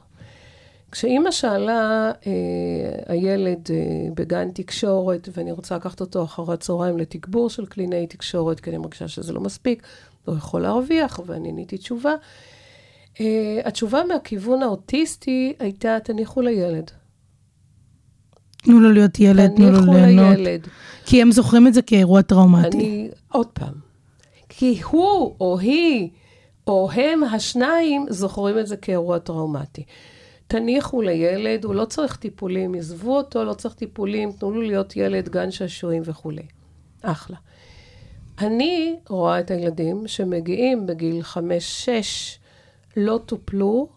כשאימא 0.91 1.31
שאלה, 1.31 2.11
אה, 2.27 2.31
הילד 3.07 3.69
אה, 3.71 4.09
בגן 4.13 4.51
תקשורת, 4.51 5.29
ואני 5.33 5.51
רוצה 5.51 5.75
לקחת 5.75 6.01
אותו 6.01 6.23
אחר 6.23 6.51
הצהריים 6.51 6.97
לתגבור 6.97 7.49
של 7.49 7.65
קלינאי 7.65 8.07
תקשורת, 8.07 8.59
כי 8.59 8.69
אני 8.69 8.77
מרגישה 8.77 9.07
שזה 9.07 9.33
לא 9.33 9.41
מספיק, 9.41 9.83
לא 10.27 10.33
יכול 10.33 10.61
להרוויח, 10.61 11.19
ואני 11.25 11.49
עניתי 11.49 11.77
תשובה. 11.77 12.13
אה, 13.19 13.61
התשובה 13.65 14.01
מהכיוון 14.03 14.63
האוטיסטי 14.63 15.53
הייתה, 15.59 15.97
תניחו 16.03 16.41
לילד. 16.41 16.91
תנו 18.61 18.79
לו 18.79 18.91
להיות 18.91 19.19
ילד, 19.19 19.51
תנו 19.55 19.71
לו 19.71 19.93
ליהנות. 19.93 20.37
לילד. 20.37 20.67
כי 21.05 21.21
הם 21.21 21.31
זוכרים 21.31 21.67
את 21.67 21.73
זה 21.73 21.81
כאירוע 21.81 22.21
טראומטי. 22.21 22.77
אני, 22.77 23.09
עוד 23.31 23.47
פעם, 23.47 23.73
כי 24.49 24.81
הוא 24.89 25.35
או 25.39 25.59
היא 25.59 26.09
או 26.67 26.91
הם 26.91 27.23
השניים 27.23 28.05
זוכרים 28.09 28.59
את 28.59 28.67
זה 28.67 28.77
כאירוע 28.77 29.19
טראומטי. 29.19 29.83
תניחו 30.47 31.01
לילד, 31.01 31.65
הוא 31.65 31.75
לא 31.75 31.85
צריך 31.85 32.15
טיפולים, 32.15 32.75
עזבו 32.75 33.17
אותו, 33.17 33.43
לא 33.43 33.53
צריך 33.53 33.73
טיפולים, 33.73 34.31
תנו 34.31 34.51
לו 34.51 34.61
להיות 34.61 34.95
ילד, 34.95 35.29
גן 35.29 35.51
שעשועים 35.51 36.01
וכולי. 36.05 36.43
אחלה. 37.01 37.37
אני 38.39 38.95
רואה 39.09 39.39
את 39.39 39.51
הילדים 39.51 40.07
שמגיעים 40.07 40.85
בגיל 40.85 41.23
חמש-שש, 41.23 42.39
לא 42.97 43.19
טופלו, 43.25 43.87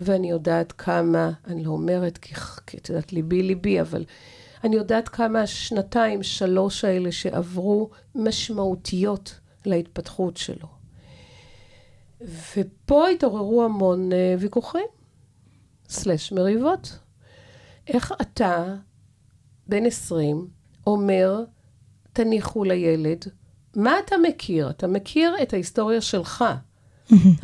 ואני 0.00 0.30
יודעת 0.30 0.72
כמה, 0.72 1.30
אני 1.46 1.64
לא 1.64 1.70
אומרת 1.70 2.18
כי, 2.18 2.34
כי 2.66 2.76
את 2.76 2.88
יודעת, 2.88 3.12
ליבי 3.12 3.42
ליבי, 3.42 3.80
אבל 3.80 4.04
אני 4.64 4.76
יודעת 4.76 5.08
כמה 5.08 5.40
השנתיים, 5.40 6.22
שלוש 6.22 6.84
האלה 6.84 7.12
שעברו 7.12 7.90
משמעותיות 8.14 9.40
להתפתחות 9.66 10.36
שלו. 10.36 10.66
ופה 12.56 13.08
התעוררו 13.08 13.64
המון 13.64 14.12
אה, 14.12 14.34
ויכוחים, 14.38 14.86
סלש 15.88 16.32
מריבות. 16.32 16.98
איך 17.88 18.12
אתה, 18.20 18.74
בן 19.66 19.86
20, 19.86 20.48
אומר, 20.86 21.44
תניחו 22.12 22.64
לילד, 22.64 23.24
מה 23.76 23.98
אתה 23.98 24.16
מכיר? 24.28 24.70
אתה 24.70 24.86
מכיר 24.86 25.34
את 25.42 25.52
ההיסטוריה 25.52 26.00
שלך. 26.00 26.44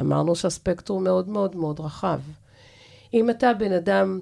אמרנו 0.00 0.36
שהספקטרום 0.36 1.04
מאוד 1.04 1.28
מאוד 1.28 1.56
מאוד 1.56 1.80
רחב. 1.80 2.20
אם 3.14 3.30
אתה 3.30 3.54
בן 3.54 3.72
אדם 3.72 4.20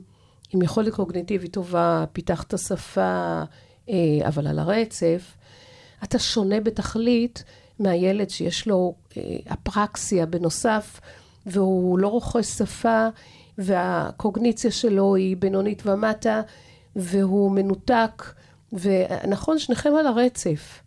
עם 0.52 0.62
יכולת 0.62 0.94
קוגניטיבית 0.94 1.52
טובה, 1.52 2.04
פיתחת 2.12 2.58
שפה, 2.58 3.42
אה, 3.88 4.28
אבל 4.28 4.46
על 4.46 4.58
הרצף, 4.58 5.36
אתה 6.04 6.18
שונה 6.18 6.60
בתכלית 6.60 7.44
מהילד 7.78 8.30
שיש 8.30 8.68
לו 8.68 8.94
אה, 9.16 9.22
אפרקסיה 9.52 10.26
בנוסף, 10.26 11.00
והוא 11.46 11.98
לא 11.98 12.08
רוכש 12.08 12.46
שפה, 12.46 13.08
והקוגניציה 13.58 14.70
שלו 14.70 15.14
היא 15.14 15.36
בינונית 15.36 15.82
ומטה, 15.86 16.42
והוא 16.96 17.50
מנותק, 17.50 18.32
ונכון, 18.72 19.58
שניכם 19.58 19.94
על 19.94 20.06
הרצף. 20.06 20.80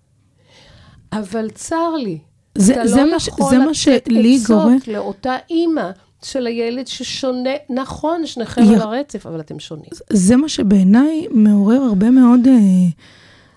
אבל 1.13 1.49
צר 1.49 1.95
לי, 1.95 2.19
זה, 2.55 2.73
אתה 2.73 2.87
זה 2.87 3.01
לא 3.01 3.11
מה 3.11 3.17
יכול 3.27 3.49
זה 3.49 3.57
לתת 3.57 4.07
עצות 4.43 4.87
לאותה 4.87 5.35
אימא 5.49 5.91
של 6.23 6.47
הילד 6.47 6.87
ששונה, 6.87 7.49
נכון, 7.69 8.25
שניכם 8.25 8.61
יא- 8.63 8.75
על 8.75 8.81
הרצף, 8.81 9.25
אבל 9.25 9.39
אתם 9.39 9.59
שונים. 9.59 9.85
זה 10.13 10.35
מה 10.35 10.49
שבעיניי 10.49 11.25
מעורר 11.31 11.81
הרבה 11.81 12.09
מאוד 12.11 12.47
אה, 12.47 12.53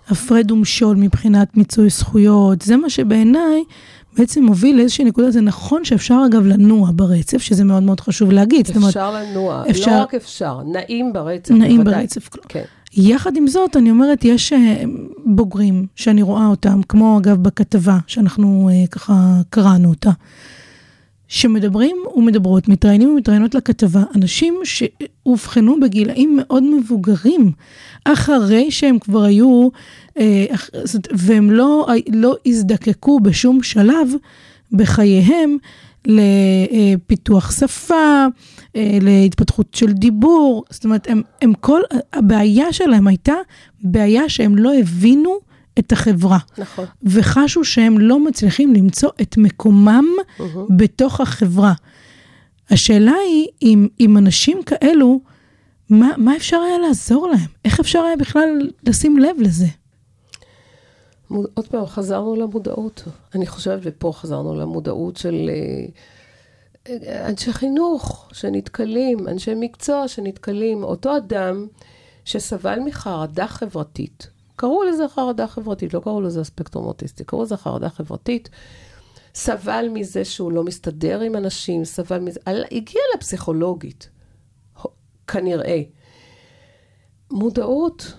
הפרד 0.08 0.50
ומשול 0.50 0.96
מבחינת 0.96 1.56
מיצוי 1.56 1.88
זכויות. 1.90 2.62
זה 2.62 2.76
מה 2.76 2.90
שבעיניי 2.90 3.64
בעצם 4.18 4.44
מוביל 4.44 4.76
לאיזושהי 4.76 5.04
נקודה. 5.04 5.30
זה 5.30 5.40
נכון 5.40 5.84
שאפשר 5.84 6.22
אגב 6.26 6.46
לנוע 6.46 6.90
ברצף, 6.94 7.38
שזה 7.38 7.64
מאוד 7.64 7.82
מאוד 7.82 8.00
חשוב 8.00 8.32
להגיד. 8.32 8.66
זאת 8.66 8.76
אומרת, 8.76 8.88
אפשר 8.88 9.12
לנוע, 9.14 9.62
אפשר- 9.70 9.90
לא 9.96 10.02
רק 10.02 10.14
אפשר, 10.14 10.60
נעים 10.72 11.12
ברצף, 11.12 11.50
נעים 11.54 11.76
בוודאי. 11.84 12.00
ברצף. 12.00 12.28
כן. 12.48 12.62
יחד 12.96 13.36
עם 13.36 13.46
זאת, 13.46 13.76
אני 13.76 13.90
אומרת, 13.90 14.24
יש 14.24 14.52
אה, 14.52 14.82
בוגרים 15.24 15.86
שאני 15.96 16.22
רואה 16.22 16.46
אותם, 16.46 16.80
כמו 16.88 17.18
אגב 17.18 17.42
בכתבה 17.42 17.98
שאנחנו 18.06 18.70
אה, 18.72 18.86
ככה 18.86 19.14
קראנו 19.50 19.88
אותה, 19.88 20.10
שמדברים 21.30 21.96
ומדברות, 22.16 22.68
מתראיינים 22.68 23.08
ומתראיינות 23.08 23.54
לכתבה, 23.54 24.02
אנשים 24.16 24.60
שאובחנו 24.64 25.80
בגילאים 25.80 26.36
מאוד 26.40 26.62
מבוגרים, 26.62 27.52
אחרי 28.04 28.70
שהם 28.70 28.98
כבר 28.98 29.22
היו, 29.22 29.68
אה, 30.18 30.46
והם 31.12 31.50
לא, 31.50 31.86
לא 32.12 32.36
הזדקקו 32.46 33.20
בשום 33.20 33.62
שלב 33.62 34.08
בחייהם 34.72 35.56
לפיתוח 36.06 37.60
שפה, 37.60 38.26
אה, 38.76 38.98
להתפתחות 39.00 39.74
של 39.74 39.92
דיבור, 39.92 40.64
זאת 40.70 40.84
אומרת, 40.84 41.10
הם, 41.10 41.22
הם 41.42 41.52
כל, 41.60 41.80
הבעיה 42.12 42.72
שלהם 42.72 43.06
הייתה 43.06 43.34
בעיה 43.82 44.28
שהם 44.28 44.56
לא 44.56 44.74
הבינו 44.74 45.49
את 45.80 45.92
החברה. 45.92 46.38
נכון. 46.58 46.84
וחשו 47.02 47.64
שהם 47.64 47.98
לא 47.98 48.24
מצליחים 48.24 48.74
למצוא 48.74 49.10
את 49.22 49.36
מקומם 49.36 50.06
בתוך 50.76 51.20
החברה. 51.20 51.72
השאלה 52.70 53.14
היא, 53.28 53.46
אם, 53.62 53.88
אם 54.00 54.18
אנשים 54.18 54.62
כאלו, 54.62 55.20
מה, 55.90 56.08
מה 56.16 56.36
אפשר 56.36 56.56
היה 56.56 56.78
לעזור 56.78 57.28
להם? 57.28 57.48
איך 57.64 57.80
אפשר 57.80 58.00
היה 58.00 58.16
בכלל 58.16 58.70
לשים 58.86 59.18
לב 59.18 59.36
לזה? 59.40 59.66
עוד 61.28 61.68
פעם, 61.70 61.86
חזרנו 61.86 62.36
למודעות. 62.36 63.04
אני 63.34 63.46
חושבת, 63.46 63.80
ופה 63.82 64.12
חזרנו 64.14 64.54
למודעות 64.54 65.16
של 65.16 65.50
אה, 65.50 65.86
אנשי 67.28 67.52
חינוך 67.52 68.28
שנתקלים, 68.32 69.28
אנשי 69.28 69.52
מקצוע 69.56 70.08
שנתקלים. 70.08 70.84
אותו 70.84 71.16
אדם 71.16 71.66
שסבל 72.24 72.78
מחרדה 72.84 73.46
חברתית, 73.46 74.30
קראו 74.60 74.84
לזה 74.84 75.08
חרדה 75.08 75.46
חברתית, 75.46 75.94
לא 75.94 76.00
קראו 76.00 76.20
לזה 76.20 76.40
הספקטרום 76.40 76.86
אוטיסטי, 76.86 77.24
קראו 77.24 77.42
לזה 77.42 77.56
חרדה 77.56 77.88
חברתית. 77.88 78.48
סבל 79.34 79.88
מזה 79.92 80.24
שהוא 80.24 80.52
לא 80.52 80.64
מסתדר 80.64 81.20
עם 81.20 81.36
אנשים, 81.36 81.84
סבל 81.84 82.18
מזה, 82.18 82.40
על- 82.44 82.64
הגיע 82.72 83.00
לפסיכולוגית, 83.16 84.10
כנראה. 85.26 85.82
מודעות, 87.30 88.12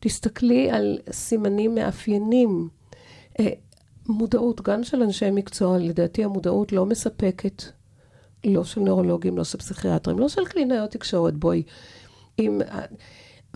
תסתכלי 0.00 0.70
על 0.70 0.98
סימנים 1.12 1.74
מאפיינים. 1.74 2.68
אה, 3.40 3.50
מודעות, 4.08 4.60
גם 4.60 4.84
של 4.84 5.02
אנשי 5.02 5.30
מקצוע, 5.30 5.78
לדעתי 5.78 6.24
המודעות 6.24 6.72
לא 6.72 6.86
מספקת. 6.86 7.62
לא 8.44 8.64
של 8.64 8.80
נוירולוגים, 8.80 9.36
לא 9.38 9.44
של 9.44 9.58
פסיכיאטרים, 9.58 10.18
לא 10.18 10.28
של 10.28 10.44
קלינאיות 10.44 10.90
תקשורת, 10.90 11.34
בואי. 11.34 11.62
אם, 12.38 12.60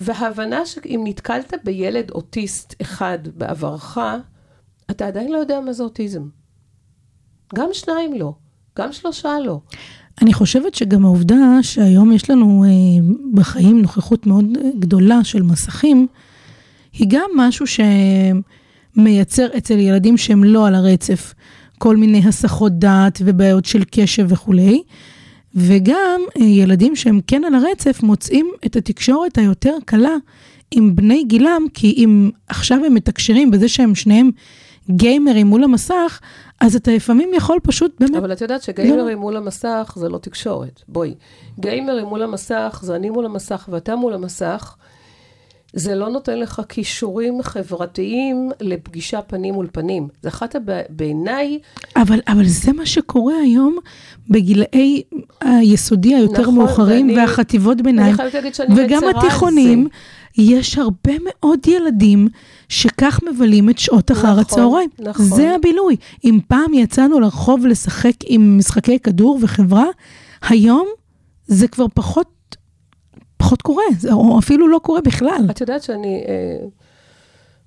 וההבנה 0.00 0.66
שאם 0.66 1.00
נתקלת 1.04 1.54
בילד 1.64 2.10
אוטיסט 2.10 2.74
אחד 2.82 3.18
בעברך, 3.36 3.98
אתה 4.90 5.06
עדיין 5.06 5.32
לא 5.32 5.38
יודע 5.38 5.60
מה 5.60 5.72
זה 5.72 5.82
אוטיזם. 5.82 6.22
גם 7.54 7.68
שניים 7.72 8.14
לא, 8.14 8.34
גם 8.78 8.92
שלושה 8.92 9.38
לא. 9.44 9.60
אני 10.22 10.32
חושבת 10.32 10.74
שגם 10.74 11.04
העובדה 11.04 11.36
שהיום 11.62 12.12
יש 12.12 12.30
לנו 12.30 12.64
אה, 12.64 12.70
בחיים 13.34 13.82
נוכחות 13.82 14.26
מאוד 14.26 14.44
גדולה 14.78 15.24
של 15.24 15.42
מסכים, 15.42 16.06
היא 16.92 17.06
גם 17.10 17.30
משהו 17.36 17.66
שמייצר 18.96 19.46
אצל 19.58 19.78
ילדים 19.78 20.16
שהם 20.16 20.44
לא 20.44 20.66
על 20.66 20.74
הרצף 20.74 21.34
כל 21.78 21.96
מיני 21.96 22.28
הסחות 22.28 22.72
דעת 22.72 23.18
ובעיות 23.24 23.64
של 23.64 23.82
קשב 23.90 24.26
וכולי, 24.28 24.82
וגם 25.54 26.20
אה, 26.36 26.44
ילדים 26.44 26.96
שהם 26.96 27.20
כן 27.26 27.42
על 27.44 27.54
הרצף 27.54 28.02
מוצאים 28.02 28.52
את 28.66 28.76
התקשורת 28.76 29.38
היותר 29.38 29.74
קלה 29.84 30.16
עם 30.70 30.96
בני 30.96 31.24
גילם, 31.24 31.62
כי 31.74 31.94
אם 31.96 32.30
עכשיו 32.48 32.84
הם 32.86 32.94
מתקשרים 32.94 33.50
בזה 33.50 33.68
שהם 33.68 33.94
שניהם 33.94 34.30
גיימרים 34.90 35.46
מול 35.46 35.64
המסך, 35.64 36.20
אז 36.60 36.76
אתה 36.76 36.90
לפעמים 36.90 37.30
יכול 37.34 37.58
פשוט 37.62 38.00
באמת... 38.00 38.16
אבל 38.16 38.32
את 38.32 38.40
יודעת 38.40 38.62
שגיימרים 38.62 39.18
מול 39.18 39.36
המסך 39.36 39.92
זה 39.96 40.08
לא 40.08 40.18
תקשורת. 40.18 40.82
בואי, 40.88 41.14
גיימרים 41.60 42.06
מול 42.06 42.22
המסך 42.22 42.80
זה 42.82 42.96
אני 42.96 43.10
מול 43.10 43.24
המסך 43.24 43.68
ואתה 43.72 43.96
מול 43.96 44.14
המסך. 44.14 44.76
זה 45.72 45.94
לא 45.94 46.08
נותן 46.08 46.38
לך 46.38 46.62
כישורים 46.68 47.42
חברתיים 47.42 48.50
לפגישה 48.60 49.22
פנים 49.22 49.54
מול 49.54 49.68
פנים. 49.72 50.08
זה 50.22 50.28
אחת 50.28 50.54
הבע... 50.54 50.80
בעיניי, 50.90 51.58
אבל, 51.96 52.20
אבל 52.28 52.46
זה 52.46 52.72
מה 52.72 52.86
שקורה 52.86 53.34
היום 53.42 53.78
בגילאי 54.30 55.02
היסודי 55.40 56.14
היותר 56.14 56.42
נכון, 56.42 56.54
מאוחרים 56.54 57.06
ואני- 57.06 57.18
והחטיבות 57.18 57.80
ביניים. 57.82 58.08
אני 58.08 58.16
חייבת 58.16 58.34
להגיד 58.34 58.54
שאני 58.54 58.74
וגם 58.74 58.98
מצרה 58.98 59.10
על 59.10 59.16
התיכונים, 59.26 59.88
זה. 60.36 60.42
יש 60.42 60.78
הרבה 60.78 61.12
מאוד 61.24 61.58
ילדים 61.66 62.28
שכך 62.68 63.20
מבלים 63.30 63.70
את 63.70 63.78
שעות 63.78 64.10
אחר 64.12 64.28
נכון, 64.28 64.38
הצהריים. 64.38 64.90
נכון. 64.98 65.26
זה 65.26 65.54
הבילוי. 65.54 65.96
אם 66.24 66.38
פעם 66.48 66.74
יצאנו 66.74 67.20
לרחוב 67.20 67.66
לשחק 67.66 68.12
עם 68.26 68.58
משחקי 68.58 68.98
כדור 68.98 69.38
וחברה, 69.42 69.86
היום 70.48 70.86
זה 71.46 71.68
כבר 71.68 71.86
פחות, 71.94 72.26
פחות 73.40 73.62
קורה, 73.62 73.84
או 74.12 74.38
אפילו 74.38 74.68
לא 74.68 74.80
קורה 74.82 75.00
בכלל. 75.00 75.46
את 75.50 75.60
יודעת 75.60 75.82
שאני, 75.82 76.24
אה, 76.28 76.66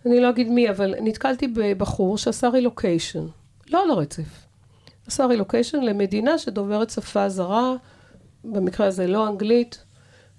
אני 0.05 0.19
לא 0.19 0.29
אגיד 0.29 0.49
מי, 0.49 0.69
אבל 0.69 0.95
נתקלתי 1.01 1.47
בבחור 1.47 2.17
שעשה 2.17 2.49
רילוקיישן, 2.49 3.25
לא 3.69 3.83
על 3.83 3.89
הרצף. 3.89 4.45
עשה 5.07 5.25
רילוקיישן 5.25 5.81
למדינה 5.81 6.37
שדוברת 6.37 6.89
שפה 6.89 7.29
זרה, 7.29 7.73
במקרה 8.43 8.87
הזה 8.87 9.07
לא 9.07 9.27
אנגלית. 9.27 9.83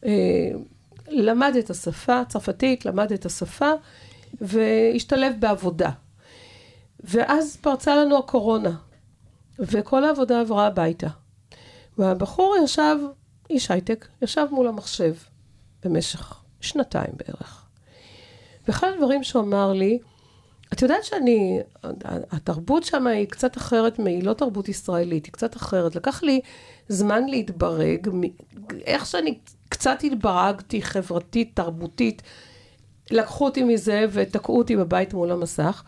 אה, 0.05 0.11
למד 1.09 1.57
את 1.59 1.71
השפה, 1.71 2.23
צרפתית, 2.29 2.87
למד 2.87 3.13
את 3.13 3.27
השפה, 3.27 3.71
והשתלב 4.41 5.35
בעבודה. 5.39 5.91
ואז 7.05 7.57
פרצה 7.57 7.97
לנו 7.97 8.19
הקורונה, 8.19 8.73
וכל 9.59 10.05
העבודה 10.05 10.41
עברה 10.41 10.67
הביתה. 10.67 11.09
והבחור 11.99 12.57
ישב, 12.65 12.97
איש 13.51 13.71
הייטק, 13.71 14.09
ישב 14.23 14.47
מול 14.51 14.69
המחשב 14.69 15.15
במשך 15.85 16.43
שנתיים 16.61 17.13
בערך. 17.17 17.67
ואחד 18.69 18.89
הדברים 18.95 19.25
שהוא 19.25 19.43
אמר 19.43 19.73
לי, 19.73 19.99
את 20.73 20.83
יודעת 20.83 21.05
שאני, 21.05 21.61
התרבות 22.31 22.85
שם 22.85 23.07
היא 23.07 23.27
קצת 23.27 23.57
אחרת, 23.57 23.99
היא 23.99 24.23
לא 24.23 24.33
תרבות 24.33 24.69
ישראלית, 24.69 25.27
היא 25.27 25.33
קצת 25.33 25.57
אחרת. 25.57 25.97
לקח 25.97 26.23
לי 26.23 26.41
זמן 26.89 27.27
להתברג, 27.27 28.09
איך 28.87 29.07
שאני 29.07 29.39
קצת 29.69 29.99
התברגתי 30.05 30.83
חברתית, 30.83 31.51
תרבותית, 31.55 32.23
לקחו 33.11 33.45
אותי 33.45 33.63
מזה 33.63 34.05
ותקעו 34.13 34.59
אותי 34.59 34.77
בבית 34.77 35.15
מול 35.15 35.31
המסך. 35.31 35.85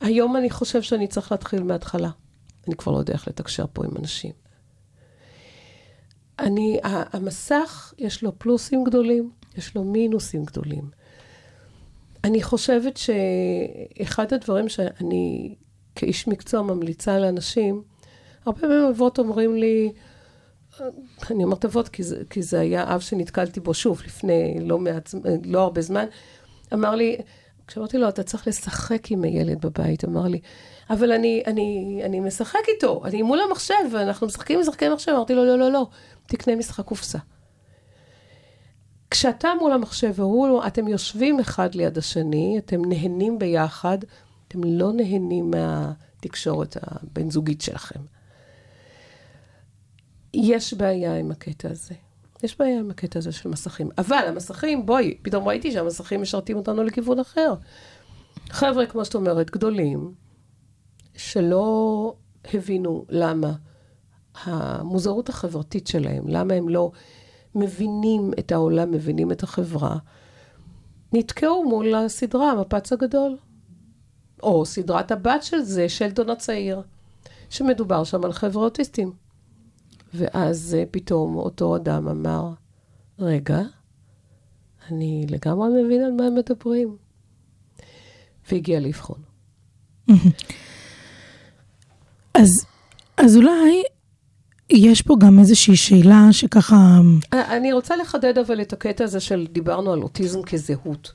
היום 0.00 0.36
אני 0.36 0.50
חושב 0.50 0.82
שאני 0.82 1.06
צריך 1.06 1.32
להתחיל 1.32 1.62
מההתחלה. 1.62 2.10
אני 2.66 2.76
כבר 2.76 2.92
לא 2.92 2.98
יודע 2.98 3.12
איך 3.12 3.28
לתקשר 3.28 3.64
פה 3.72 3.84
עם 3.84 3.90
אנשים. 3.96 4.43
אני, 6.38 6.78
המסך, 6.84 7.94
יש 7.98 8.22
לו 8.22 8.38
פלוסים 8.38 8.84
גדולים, 8.84 9.30
יש 9.56 9.74
לו 9.74 9.84
מינוסים 9.84 10.44
גדולים. 10.44 10.90
אני 12.24 12.42
חושבת 12.42 12.96
שאחד 12.96 14.32
הדברים 14.32 14.68
שאני 14.68 15.54
כאיש 15.94 16.28
מקצוע 16.28 16.62
ממליצה 16.62 17.18
לאנשים, 17.18 17.82
הרבה 18.46 18.60
פעמים 18.60 18.84
אבות 18.90 19.18
אומרים 19.18 19.56
לי, 19.56 19.92
אני 21.30 21.44
אומרת 21.44 21.64
אבות 21.64 21.88
כי 21.88 22.02
כי 22.30 22.42
זה 22.42 22.60
היה 22.60 22.94
אב 22.94 23.00
שנתקלתי 23.00 23.60
בו 23.60 23.74
שוב 23.74 24.02
לפני 24.04 24.56
לא 24.60 24.78
מעט, 24.78 25.14
לא 25.44 25.62
הרבה 25.62 25.80
זמן, 25.80 26.06
אמר 26.72 26.94
לי, 26.94 27.16
כשאמרתי 27.66 27.98
לו, 27.98 28.08
אתה 28.08 28.22
צריך 28.22 28.46
לשחק 28.48 29.10
עם 29.10 29.24
הילד 29.24 29.66
בבית, 29.66 30.04
אמר 30.04 30.22
לי, 30.22 30.40
אבל 30.90 31.12
אני, 31.12 31.42
אני, 31.46 32.00
אני 32.04 32.20
משחק 32.20 32.68
איתו, 32.68 33.02
אני 33.04 33.22
מול 33.22 33.40
המחשב, 33.48 33.74
ואנחנו 33.92 34.26
משחקים 34.26 34.60
משחקי 34.60 34.88
מחשב, 34.88 35.12
אמרתי 35.12 35.34
לו, 35.34 35.44
לא, 35.44 35.58
לא, 35.58 35.72
לא, 35.72 35.86
תקנה 36.26 36.56
משחק 36.56 36.84
קופסה. 36.84 37.18
כשאתה 39.10 39.48
מול 39.60 39.72
המחשב 39.72 40.12
והוא, 40.14 40.66
אתם 40.66 40.88
יושבים 40.88 41.40
אחד 41.40 41.74
ליד 41.74 41.98
השני, 41.98 42.58
אתם 42.58 42.84
נהנים 42.84 43.38
ביחד, 43.38 43.98
אתם 44.48 44.64
לא 44.64 44.92
נהנים 44.92 45.50
מהתקשורת 45.50 46.76
הבין 46.82 47.30
זוגית 47.30 47.60
שלכם. 47.60 48.00
יש 50.34 50.74
בעיה 50.74 51.16
עם 51.16 51.30
הקטע 51.30 51.70
הזה. 51.70 51.94
יש 52.42 52.58
בעיה 52.58 52.78
עם 52.78 52.90
הקטע 52.90 53.18
הזה 53.18 53.32
של 53.32 53.48
מסכים. 53.48 53.90
אבל 53.98 54.24
המסכים, 54.28 54.86
בואי, 54.86 55.18
פתאום 55.22 55.48
ראיתי 55.48 55.72
שהמסכים 55.72 56.22
משרתים 56.22 56.56
אותנו 56.56 56.82
לכיוון 56.82 57.20
אחר. 57.20 57.54
חבר'ה, 58.50 58.86
כמו 58.86 59.04
שאת 59.04 59.14
אומרת, 59.14 59.50
גדולים, 59.50 60.14
שלא 61.16 62.14
הבינו 62.54 63.04
למה 63.08 63.52
המוזרות 64.42 65.28
החברתית 65.28 65.86
שלהם, 65.86 66.28
למה 66.28 66.54
הם 66.54 66.68
לא 66.68 66.90
מבינים 67.54 68.30
את 68.38 68.52
העולם, 68.52 68.90
מבינים 68.90 69.32
את 69.32 69.42
החברה, 69.42 69.96
נתקעו 71.12 71.68
מול 71.68 71.94
הסדרה, 71.94 72.50
המפץ 72.50 72.92
הגדול. 72.92 73.36
או 74.42 74.66
סדרת 74.66 75.12
הבת 75.12 75.42
של 75.42 75.60
זה, 75.60 75.88
שלטון 75.88 76.30
הצעיר, 76.30 76.82
שמדובר 77.50 78.04
שם 78.04 78.24
על 78.24 78.32
חבר'ה 78.32 78.64
אוטיסטים. 78.64 79.12
ואז 80.14 80.76
אה, 80.78 80.84
פתאום 80.90 81.36
אותו 81.36 81.76
אדם 81.76 82.08
אמר, 82.08 82.50
רגע, 83.18 83.60
אני 84.90 85.26
לגמרי 85.28 85.82
מבין 85.82 86.02
על 86.02 86.12
מה 86.12 86.24
הם 86.24 86.34
מדברים. 86.34 86.96
והגיע 88.50 88.80
לאבחון. 88.80 89.22
אז, 92.40 92.50
אז 93.16 93.36
אולי 93.36 93.82
יש 94.70 95.02
פה 95.02 95.14
גם 95.20 95.38
איזושהי 95.38 95.76
שאלה 95.76 96.28
שככה... 96.32 96.98
אה, 97.32 97.56
אני 97.56 97.72
רוצה 97.72 97.96
לחדד 97.96 98.38
אבל 98.38 98.60
את 98.60 98.72
הקטע 98.72 99.04
הזה 99.04 99.20
של 99.20 99.46
דיברנו 99.52 99.92
על 99.92 100.02
אוטיזם 100.02 100.42
כזהות. 100.42 101.12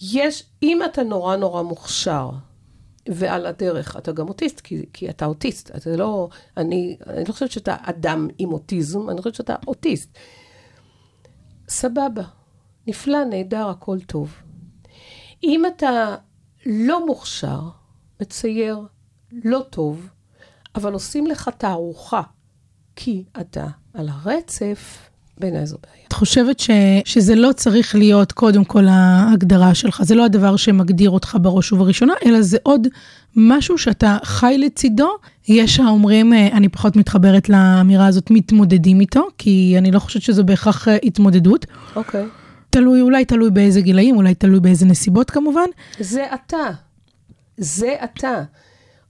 יש, 0.00 0.44
אם 0.62 0.80
אתה 0.84 1.02
נורא 1.02 1.36
נורא 1.36 1.62
מוכשר, 1.62 2.30
ועל 3.08 3.46
הדרך 3.46 3.96
אתה 3.96 4.12
גם 4.12 4.28
אוטיסט, 4.28 4.60
כי, 4.60 4.84
כי 4.92 5.10
אתה 5.10 5.26
אוטיסט, 5.26 5.70
אתה 5.76 5.96
לא, 5.96 6.28
אני, 6.56 6.96
אני 7.06 7.24
לא 7.24 7.32
חושבת 7.32 7.50
שאתה 7.50 7.76
אדם 7.82 8.28
עם 8.38 8.52
אוטיזם, 8.52 9.10
אני 9.10 9.18
חושבת 9.18 9.34
שאתה 9.34 9.54
אוטיסט. 9.66 10.18
סבבה, 11.68 12.22
נפלא, 12.86 13.24
נהדר, 13.24 13.68
הכל 13.68 14.00
טוב. 14.00 14.34
אם 15.42 15.62
אתה 15.66 16.16
לא 16.66 17.06
מוכשר, 17.06 17.60
מצייר, 18.20 18.80
לא 19.32 19.60
טוב, 19.70 20.08
אבל 20.74 20.92
עושים 20.92 21.26
לך 21.26 21.50
תערוכה 21.58 22.22
כי 22.96 23.24
אתה 23.40 23.66
על 23.94 24.08
הרצף, 24.08 24.98
בעיניי 25.38 25.66
זו 25.66 25.76
בעיה. 25.82 26.04
את 26.08 26.12
חושבת 26.12 26.60
ש, 26.60 26.70
שזה 27.04 27.34
לא 27.34 27.52
צריך 27.52 27.94
להיות 27.94 28.32
קודם 28.32 28.64
כל 28.64 28.84
ההגדרה 28.88 29.74
שלך, 29.74 30.02
זה 30.02 30.14
לא 30.14 30.24
הדבר 30.24 30.56
שמגדיר 30.56 31.10
אותך 31.10 31.36
בראש 31.42 31.72
ובראשונה, 31.72 32.12
אלא 32.24 32.42
זה 32.42 32.58
עוד 32.62 32.88
משהו 33.36 33.78
שאתה 33.78 34.16
חי 34.24 34.56
לצידו. 34.58 35.08
יש 35.48 35.80
האומרים, 35.80 36.32
אה, 36.32 36.46
אני 36.46 36.68
פחות 36.68 36.96
מתחברת 36.96 37.48
לאמירה 37.48 38.06
הזאת, 38.06 38.30
מתמודדים 38.30 39.00
איתו, 39.00 39.28
כי 39.38 39.74
אני 39.78 39.90
לא 39.90 39.98
חושבת 39.98 40.22
שזו 40.22 40.44
בהכרח 40.44 40.88
אה, 40.88 40.96
התמודדות. 41.02 41.66
אוקיי. 41.96 42.26
תלוי, 42.70 43.00
אולי 43.00 43.24
תלוי 43.24 43.50
באיזה 43.50 43.80
גילאים, 43.80 44.16
אולי 44.16 44.34
תלוי 44.34 44.60
באיזה 44.60 44.86
נסיבות 44.86 45.30
כמובן. 45.30 45.66
זה 46.00 46.26
אתה. 46.34 46.70
זה 47.56 47.96
אתה. 48.04 48.42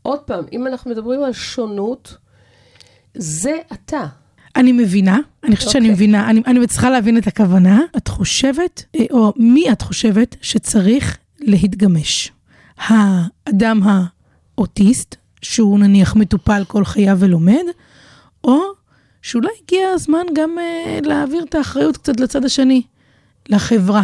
עוד 0.02 0.18
פעם, 0.18 0.44
אם 0.52 0.66
אנחנו 0.66 0.90
מדברים 0.90 1.22
על 1.22 1.32
שונות, 1.32 2.16
זה 3.14 3.56
אתה. 3.72 4.06
אני 4.56 4.72
מבינה, 4.72 5.18
אני 5.44 5.56
חושבת 5.56 5.70
שאני 5.70 5.84
אוקיי. 5.84 5.94
מבינה, 5.94 6.30
אני, 6.30 6.42
אני 6.46 6.58
מצליחה 6.58 6.90
להבין 6.90 7.18
את 7.18 7.26
הכוונה. 7.26 7.80
את 7.96 8.08
חושבת, 8.08 8.84
אה, 8.96 9.04
או 9.10 9.32
מי 9.36 9.72
את 9.72 9.82
חושבת 9.82 10.36
שצריך 10.42 11.18
להתגמש? 11.40 12.32
האדם 12.78 13.80
האוטיסט, 13.84 15.16
שהוא 15.42 15.78
נניח 15.78 16.16
מטופל 16.16 16.62
כל 16.68 16.84
חייו 16.84 17.16
ולומד, 17.20 17.64
או 18.44 18.60
שאולי 19.22 19.48
הגיע 19.62 19.88
הזמן 19.88 20.26
גם 20.34 20.58
אה, 20.58 20.98
להעביר 21.02 21.42
את 21.42 21.54
האחריות 21.54 21.96
קצת 21.96 22.20
לצד 22.20 22.44
השני, 22.44 22.82
לחברה. 23.48 24.02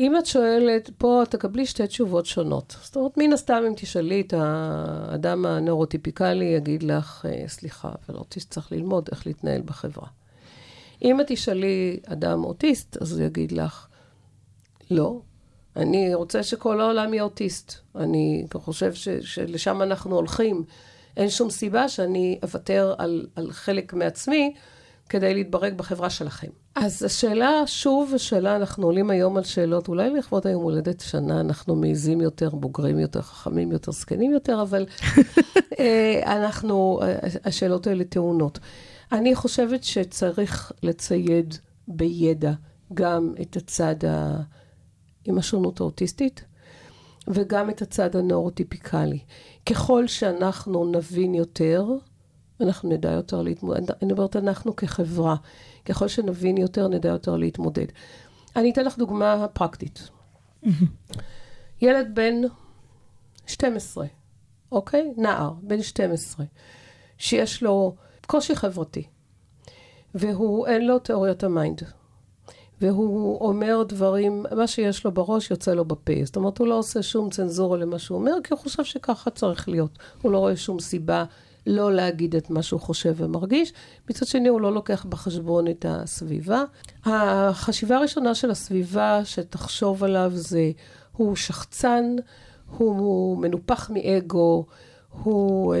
אם 0.00 0.18
את 0.18 0.26
שואלת, 0.26 0.90
פה 0.98 1.22
תקבלי 1.30 1.66
שתי 1.66 1.86
תשובות 1.86 2.26
שונות. 2.26 2.76
זאת 2.82 2.96
אומרת, 2.96 3.16
מן 3.16 3.32
הסתם, 3.32 3.62
אם 3.68 3.72
תשאלי 3.76 4.20
את 4.20 4.34
האדם 4.36 5.46
הנוירוטיפיקלי, 5.46 6.44
יגיד 6.44 6.82
לך, 6.82 7.26
"אה, 7.28 7.48
סליחה, 7.48 7.92
אבל 8.08 8.18
אוטיסט 8.18 8.50
צריך 8.50 8.72
ללמוד 8.72 9.08
איך 9.12 9.26
להתנהל 9.26 9.62
בחברה. 9.64 10.06
אם 11.02 11.20
את 11.20 11.26
תשאלי 11.28 12.00
אדם 12.06 12.44
אוטיסט, 12.44 12.96
אז 13.00 13.12
הוא 13.12 13.26
יגיד 13.26 13.52
לך, 13.52 13.86
לא, 14.90 15.20
אני 15.76 16.14
רוצה 16.14 16.42
שכל 16.42 16.80
העולם 16.80 17.14
יהיה 17.14 17.22
אוטיסט. 17.22 17.74
אני 17.96 18.46
חושב 18.54 18.94
ש, 18.94 19.08
שלשם 19.08 19.82
אנחנו 19.82 20.16
הולכים. 20.16 20.64
אין 21.16 21.30
שום 21.30 21.50
סיבה 21.50 21.88
שאני 21.88 22.38
אוותר 22.42 22.94
על, 22.98 23.26
על 23.36 23.52
חלק 23.52 23.92
מעצמי 23.92 24.54
כדי 25.08 25.34
להתברג 25.34 25.74
בחברה 25.74 26.10
שלכם. 26.10 26.48
אז 26.74 27.02
השאלה, 27.02 27.66
שוב, 27.66 28.12
השאלה, 28.14 28.56
אנחנו 28.56 28.86
עולים 28.86 29.10
היום 29.10 29.36
על 29.36 29.44
שאלות, 29.44 29.88
אולי 29.88 30.10
לכבוד 30.10 30.46
היום 30.46 30.62
הולדת 30.62 31.00
שנה, 31.00 31.40
אנחנו 31.40 31.76
מעיזים 31.76 32.20
יותר, 32.20 32.50
בוגרים 32.50 32.98
יותר, 32.98 33.22
חכמים 33.22 33.72
יותר, 33.72 33.92
זקנים 33.92 34.32
יותר, 34.32 34.62
אבל 34.62 34.86
אה, 35.78 36.22
אנחנו, 36.26 37.00
אה, 37.02 37.18
השאלות 37.44 37.86
האלה 37.86 38.04
טעונות. 38.04 38.58
אני 39.12 39.34
חושבת 39.34 39.84
שצריך 39.84 40.72
לצייד 40.82 41.54
בידע 41.88 42.52
גם 42.94 43.34
את 43.42 43.56
הצד 43.56 44.04
ה... 44.04 44.36
עם 45.24 45.38
השונות 45.38 45.80
האוטיסטית, 45.80 46.44
וגם 47.28 47.70
את 47.70 47.82
הצד 47.82 48.16
הנאורוטיפיקלי. 48.16 49.18
ככל 49.66 50.06
שאנחנו 50.06 50.84
נבין 50.92 51.34
יותר, 51.34 51.84
אנחנו 52.62 52.88
נדע 52.88 53.10
יותר 53.10 53.42
להתמודד. 53.42 53.90
אני 54.02 54.12
אומרת, 54.12 54.36
אנחנו 54.36 54.76
כחברה, 54.76 55.36
ככל 55.84 56.08
שנבין 56.08 56.58
יותר, 56.58 56.88
נדע 56.88 57.08
יותר 57.08 57.36
להתמודד. 57.36 57.86
אני 58.56 58.70
אתן 58.70 58.84
לך 58.84 58.98
דוגמה 58.98 59.46
פרקטית. 59.52 60.08
ילד 61.82 62.10
בן 62.14 62.34
12, 63.46 64.06
אוקיי? 64.72 65.12
נער, 65.16 65.52
בן 65.62 65.82
12, 65.82 66.46
שיש 67.18 67.62
לו 67.62 67.94
קושי 68.26 68.56
חברתי, 68.56 69.02
והוא, 70.14 70.66
אין 70.66 70.86
לו 70.86 70.98
תיאוריית 70.98 71.44
ה 71.44 71.50
mind. 71.50 71.82
והוא 72.80 73.40
אומר 73.48 73.82
דברים, 73.88 74.46
מה 74.56 74.66
שיש 74.66 75.04
לו 75.04 75.12
בראש 75.12 75.50
יוצא 75.50 75.74
לו 75.74 75.84
בפה. 75.84 76.12
זאת 76.24 76.36
אומרת, 76.36 76.58
הוא 76.58 76.66
לא 76.66 76.78
עושה 76.78 77.02
שום 77.02 77.30
צנזורה 77.30 77.78
למה 77.78 77.98
שהוא 77.98 78.18
אומר, 78.18 78.32
כי 78.44 78.54
הוא 78.54 78.60
חושב 78.60 78.84
שככה 78.84 79.30
צריך 79.30 79.68
להיות. 79.68 79.98
הוא 80.22 80.32
לא 80.32 80.38
רואה 80.38 80.56
שום 80.56 80.80
סיבה 80.80 81.24
לא 81.66 81.92
להגיד 81.92 82.36
את 82.36 82.50
מה 82.50 82.62
שהוא 82.62 82.80
חושב 82.80 83.14
ומרגיש. 83.16 83.72
מצד 84.10 84.26
שני, 84.26 84.48
הוא 84.48 84.60
לא 84.60 84.72
לוקח 84.72 85.06
בחשבון 85.08 85.68
את 85.68 85.86
הסביבה. 85.88 86.64
החשיבה 87.04 87.96
הראשונה 87.96 88.34
של 88.34 88.50
הסביבה 88.50 89.20
שתחשוב 89.24 90.04
עליו 90.04 90.30
זה, 90.34 90.70
הוא 91.12 91.36
שחצן, 91.36 92.16
הוא 92.76 93.38
מנופח 93.38 93.90
מאגו, 93.90 94.66
הוא 95.22 95.74
אה, 95.74 95.78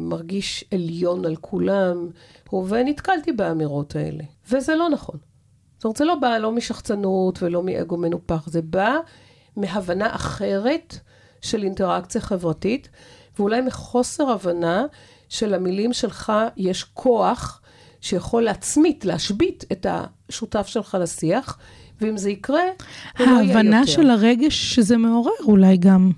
מרגיש 0.00 0.64
עליון 0.74 1.24
על 1.24 1.36
כולם, 1.36 2.08
הוא, 2.50 2.66
ונתקלתי 2.68 3.32
באמירות 3.32 3.96
האלה. 3.96 4.24
וזה 4.50 4.74
לא 4.74 4.88
נכון. 4.90 5.16
זאת 5.76 5.84
אומרת, 5.84 5.96
זה 5.96 6.04
לא 6.04 6.14
בא 6.14 6.38
לא 6.38 6.52
משחצנות 6.52 7.42
ולא 7.42 7.62
מאגו 7.62 7.96
מנופח, 7.96 8.48
זה 8.48 8.62
בא 8.62 8.96
מהבנה 9.56 10.14
אחרת 10.14 10.98
של 11.40 11.62
אינטראקציה 11.62 12.20
חברתית, 12.20 12.88
ואולי 13.38 13.60
מחוסר 13.60 14.30
הבנה 14.30 14.84
שלמילים 15.32 15.92
שלך 15.92 16.32
יש 16.56 16.84
כוח 16.84 17.60
שיכול 18.00 18.42
להצמית, 18.42 19.04
להשבית 19.04 19.64
את 19.72 19.86
השותף 19.90 20.66
שלך 20.66 20.96
לשיח, 21.00 21.58
ואם 22.00 22.16
זה 22.16 22.30
יקרה, 22.30 22.60
הוא 23.18 23.26
לא 23.26 23.32
יהיה 23.32 23.42
יותר. 23.42 23.56
ההבנה 23.56 23.86
של 23.86 24.10
הרגש 24.10 24.74
שזה 24.74 24.96
מעורר 24.96 25.32
אולי 25.44 25.76
גם. 25.76 26.10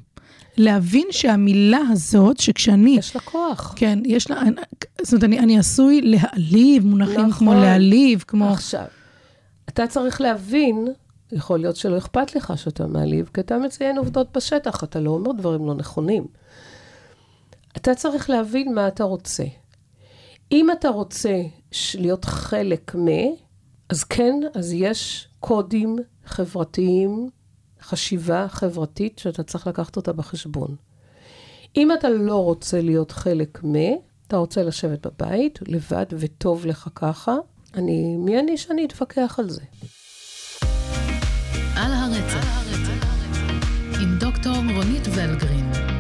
להבין 0.56 1.06
שהמילה 1.10 1.80
הזאת, 1.90 2.40
שכשאני... 2.40 2.96
יש 2.98 3.14
לה 3.16 3.20
כוח. 3.20 3.72
כן, 3.76 3.98
יש 4.04 4.30
לה... 4.30 4.42
זאת 5.02 5.12
אומרת, 5.12 5.24
אני, 5.24 5.38
אני 5.38 5.58
עשוי 5.58 6.00
להעליב 6.00 6.86
מונחים 6.86 7.14
נכון. 7.14 7.32
כמו 7.32 7.54
להעליב, 7.54 8.24
כמו... 8.26 8.52
עכשיו, 8.52 8.84
אתה 9.68 9.86
צריך 9.86 10.20
להבין, 10.20 10.88
יכול 11.32 11.58
להיות 11.58 11.76
שלא 11.76 11.98
אכפת 11.98 12.36
לך 12.36 12.52
שאתה 12.56 12.86
מעליב, 12.86 13.30
כי 13.34 13.40
אתה 13.40 13.58
מציין 13.58 13.98
עובדות 13.98 14.36
בשטח, 14.36 14.84
אתה 14.84 15.00
לא 15.00 15.10
אומר 15.10 15.32
דברים 15.32 15.66
לא 15.66 15.74
נכונים. 15.74 16.26
אתה 17.76 17.94
צריך 17.94 18.30
להבין 18.30 18.74
מה 18.74 18.88
אתה 18.88 19.04
רוצה. 19.04 19.44
אם 20.52 20.70
אתה 20.70 20.88
רוצה 20.88 21.42
להיות 21.94 22.24
חלק 22.24 22.94
מ... 22.94 23.08
אז 23.88 24.04
כן, 24.04 24.40
אז 24.54 24.72
יש 24.72 25.28
קודים 25.40 25.96
חברתיים, 26.24 27.28
חשיבה 27.80 28.46
חברתית, 28.48 29.18
שאתה 29.18 29.42
צריך 29.42 29.66
לקחת 29.66 29.96
אותה 29.96 30.12
בחשבון. 30.12 30.76
אם 31.76 31.92
אתה 31.92 32.08
לא 32.08 32.44
רוצה 32.44 32.80
להיות 32.80 33.12
חלק 33.12 33.64
מ... 33.64 33.74
אתה 34.26 34.36
רוצה 34.36 34.62
לשבת 34.62 35.06
בבית, 35.06 35.58
לבד, 35.68 36.06
וטוב 36.10 36.66
לך 36.66 36.88
ככה, 36.94 37.34
אני, 37.74 38.16
מי 38.16 38.40
אני 38.40 38.56
שאני 38.56 38.84
אתווכח 38.84 39.36
על 39.38 39.50
זה? 39.50 39.62
על 41.76 41.92
הרצף, 41.92 42.46
עם 44.02 44.18
דוקטור 44.18 44.54
רונית 44.54 45.08
ולגרין. 45.14 45.93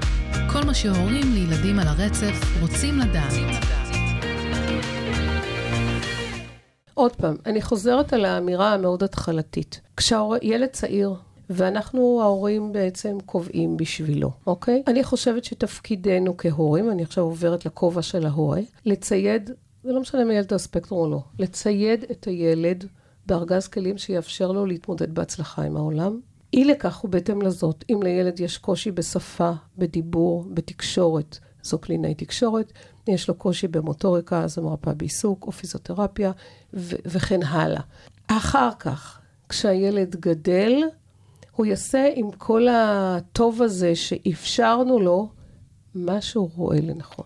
כל 0.54 0.64
מה 0.66 0.74
שהורים 0.74 1.32
לילדים 1.34 1.78
על 1.78 1.86
הרצף 1.88 2.62
רוצים 2.62 2.98
לדעת. 2.98 3.32
עוד 6.94 7.16
פעם, 7.16 7.36
אני 7.46 7.62
חוזרת 7.62 8.12
על 8.12 8.24
האמירה 8.24 8.72
המאוד 8.72 9.02
התחלתית. 9.02 9.80
כשילד 9.96 10.68
צעיר, 10.72 11.14
ואנחנו 11.50 12.20
ההורים 12.22 12.72
בעצם 12.72 13.18
קובעים 13.26 13.76
בשבילו, 13.76 14.30
אוקיי? 14.46 14.82
אני 14.86 15.04
חושבת 15.04 15.44
שתפקידנו 15.44 16.36
כהורים, 16.36 16.90
אני 16.90 17.02
עכשיו 17.02 17.24
עוברת 17.24 17.66
לכובע 17.66 18.02
של 18.02 18.26
ההורה, 18.26 18.60
לצייד, 18.84 19.50
זה 19.84 19.92
לא 19.92 20.00
משנה 20.00 20.22
אם 20.22 20.30
הילד 20.30 20.52
הספקטרום 20.52 21.00
או 21.00 21.10
לא, 21.10 21.22
לצייד 21.38 22.04
את 22.10 22.24
הילד 22.24 22.84
בארגז 23.26 23.68
כלים 23.68 23.98
שיאפשר 23.98 24.52
לו 24.52 24.66
להתמודד 24.66 25.14
בהצלחה 25.14 25.62
עם 25.62 25.76
העולם. 25.76 26.20
אי 26.54 26.64
לכך 26.64 27.04
ובהתאם 27.04 27.42
לזאת, 27.42 27.84
אם 27.92 28.02
לילד 28.02 28.40
יש 28.40 28.58
קושי 28.58 28.90
בשפה, 28.90 29.52
בדיבור, 29.78 30.44
בתקשורת, 30.48 31.38
זו 31.62 31.78
קלינאי 31.78 32.14
תקשורת, 32.14 32.72
יש 33.08 33.28
לו 33.28 33.34
קושי 33.34 33.68
במוטוריקה, 33.68 34.46
זו 34.46 34.62
מרפאה 34.62 34.94
בעיסוק 34.94 35.46
או 35.46 35.52
פיזיותרפיה, 35.52 36.32
ו- 36.74 36.96
וכן 37.06 37.42
הלאה. 37.42 37.80
אחר 38.26 38.70
כך, 38.78 39.20
כשהילד 39.48 40.16
גדל, 40.20 40.82
הוא 41.56 41.66
יעשה 41.66 42.08
עם 42.14 42.30
כל 42.38 42.66
הטוב 42.70 43.62
הזה 43.62 43.96
שאפשרנו 43.96 45.00
לו, 45.00 45.28
מה 45.94 46.20
שהוא 46.20 46.50
רואה 46.56 46.80
לנכון. 46.80 47.24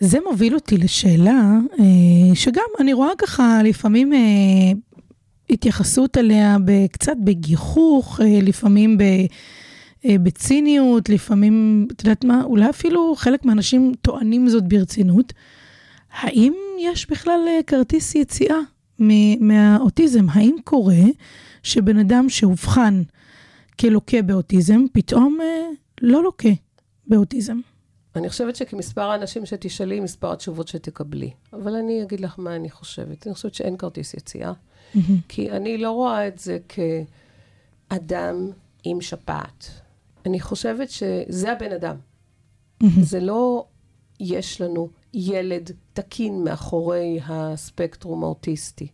זה 0.00 0.18
מוביל 0.30 0.54
אותי 0.54 0.78
לשאלה, 0.78 1.50
אה, 1.80 2.34
שגם 2.34 2.62
אני 2.80 2.92
רואה 2.92 3.10
ככה 3.18 3.60
לפעמים 3.64 4.12
אה, 4.12 4.18
התייחסות 5.50 6.18
אליה 6.18 6.56
קצת 6.92 7.16
בגיחוך, 7.24 8.20
אה, 8.20 8.40
לפעמים 8.42 8.98
ב, 8.98 9.02
אה, 10.04 10.18
בציניות, 10.18 11.08
לפעמים, 11.08 11.86
את 11.92 12.04
יודעת 12.04 12.24
מה, 12.24 12.42
אולי 12.44 12.70
אפילו 12.70 13.14
חלק 13.16 13.44
מהאנשים 13.44 13.92
טוענים 14.02 14.48
זאת 14.48 14.68
ברצינות. 14.68 15.32
האם 16.12 16.54
יש 16.80 17.10
בכלל 17.10 17.40
אה, 17.48 17.60
כרטיס 17.66 18.14
יציאה 18.14 18.58
מהאוטיזם? 19.40 20.26
האם 20.28 20.56
קורה 20.64 21.04
שבן 21.62 21.98
אדם 21.98 22.28
שאובחן 22.28 23.02
כלוקה 23.80 24.22
באוטיזם, 24.22 24.84
פתאום 24.92 25.38
לא 26.02 26.22
לוקה 26.22 26.48
באוטיזם? 27.06 27.58
אני 28.16 28.28
חושבת 28.28 28.56
שכמספר 28.56 29.02
האנשים 29.10 29.46
שתשאלי, 29.46 30.00
מספר 30.00 30.32
התשובות 30.32 30.68
שתקבלי. 30.68 31.30
אבל 31.52 31.74
אני 31.74 32.02
אגיד 32.02 32.20
לך 32.20 32.34
מה 32.38 32.56
אני 32.56 32.70
חושבת. 32.70 33.26
אני 33.26 33.34
חושבת 33.34 33.54
שאין 33.54 33.76
כרטיס 33.76 34.14
יציאה, 34.14 34.52
כי 35.28 35.50
אני 35.50 35.78
לא 35.78 35.90
רואה 35.90 36.28
את 36.28 36.38
זה 36.38 36.58
כאדם 37.88 38.50
עם 38.84 39.00
שפעת. 39.00 39.70
אני 40.26 40.40
חושבת 40.40 40.90
שזה 40.90 41.52
הבן 41.52 41.72
אדם. 41.72 41.96
זה 43.00 43.20
לא 43.20 43.66
יש 44.20 44.60
לנו 44.60 44.88
ילד 45.14 45.70
תקין 45.92 46.44
מאחורי 46.44 47.20
הספקטרום 47.26 48.24
האוטיסטי. 48.24 48.88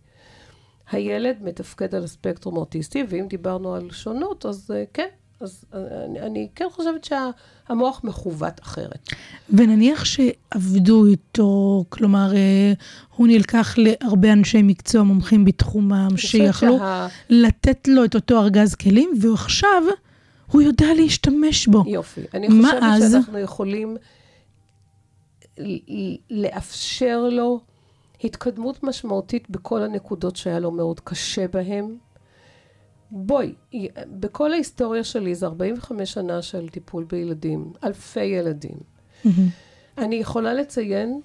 הילד 0.90 1.36
מתפקד 1.42 1.94
על 1.94 2.05
הספקטרום 2.05 2.57
האוטיסטי, 2.57 3.05
ואם 3.09 3.26
דיברנו 3.28 3.74
על 3.74 3.90
שונות, 3.90 4.46
אז 4.46 4.70
uh, 4.70 4.90
כן, 4.94 5.09
אז 5.41 5.64
אני, 5.72 6.20
אני 6.20 6.49
כן 6.55 6.64
חושבת 6.70 7.05
שהמוח 7.05 8.01
מכוות 8.05 8.61
אחרת. 8.62 9.09
ונניח 9.51 10.05
שעבדו 10.05 11.07
איתו, 11.07 11.84
כלומר, 11.88 12.34
אה, 12.34 12.72
הוא 13.16 13.26
נלקח 13.26 13.74
להרבה 13.78 14.32
אנשי 14.32 14.62
מקצוע 14.62 15.03
מומחים 15.03 15.45
בתחומם, 15.45 16.09
שיכלו 16.16 16.78
שה- 16.78 17.07
לתת 17.28 17.88
לו 17.88 18.05
את 18.05 18.14
אותו 18.14 18.38
ארגז 18.41 18.74
כלים, 18.74 19.11
ועכשיו 19.20 19.82
הוא 20.53 20.62
יודע 20.62 20.86
להשתמש 20.97 21.66
בו. 21.66 21.84
יופי. 21.86 22.20
אני 22.34 22.49
חושבת 22.51 22.82
אז? 22.82 23.12
שאנחנו 23.12 23.38
יכולים 23.38 23.97
לאפשר 26.30 27.28
לו 27.32 27.61
התקדמות 28.24 28.82
משמעותית 28.82 29.51
בכל 29.51 29.82
הנקודות 29.82 30.36
שהיה 30.36 30.59
לו 30.59 30.70
מאוד 30.70 31.01
קשה 31.01 31.49
בהן. 31.49 31.97
בואי, 33.11 33.54
בכל 34.06 34.52
ההיסטוריה 34.52 35.04
שלי, 35.04 35.34
זה 35.34 35.46
45 35.46 36.12
שנה 36.12 36.42
של 36.42 36.68
טיפול 36.68 37.04
בילדים, 37.04 37.72
אלפי 37.84 38.24
ילדים. 38.24 38.76
אני 39.98 40.16
יכולה 40.16 40.54
לציין 40.54 41.20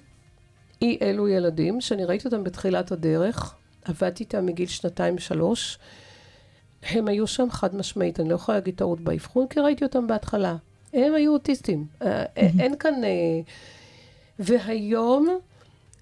אי 0.82 0.98
אלו 1.02 1.28
ילדים, 1.28 1.80
שאני 1.80 2.04
ראיתי 2.04 2.28
אותם 2.28 2.44
בתחילת 2.44 2.92
הדרך, 2.92 3.54
עבדתי 3.84 4.24
איתם 4.24 4.46
מגיל 4.46 4.66
שנתיים-שלוש, 4.66 5.78
הם 6.82 7.08
היו 7.08 7.26
שם 7.26 7.50
חד 7.50 7.76
משמעית, 7.76 8.20
אני 8.20 8.28
לא 8.28 8.34
יכולה 8.34 8.58
להגיד 8.58 8.74
טעות 8.74 9.00
באבחון, 9.00 9.46
כי 9.46 9.60
ראיתי 9.60 9.84
אותם 9.84 10.06
בהתחלה. 10.06 10.56
הם 10.92 11.14
היו 11.14 11.32
אוטיסטים. 11.32 11.86
אה, 12.02 12.24
אין 12.36 12.76
כאן... 12.78 13.04
אה, 13.04 13.40
והיום 14.38 15.38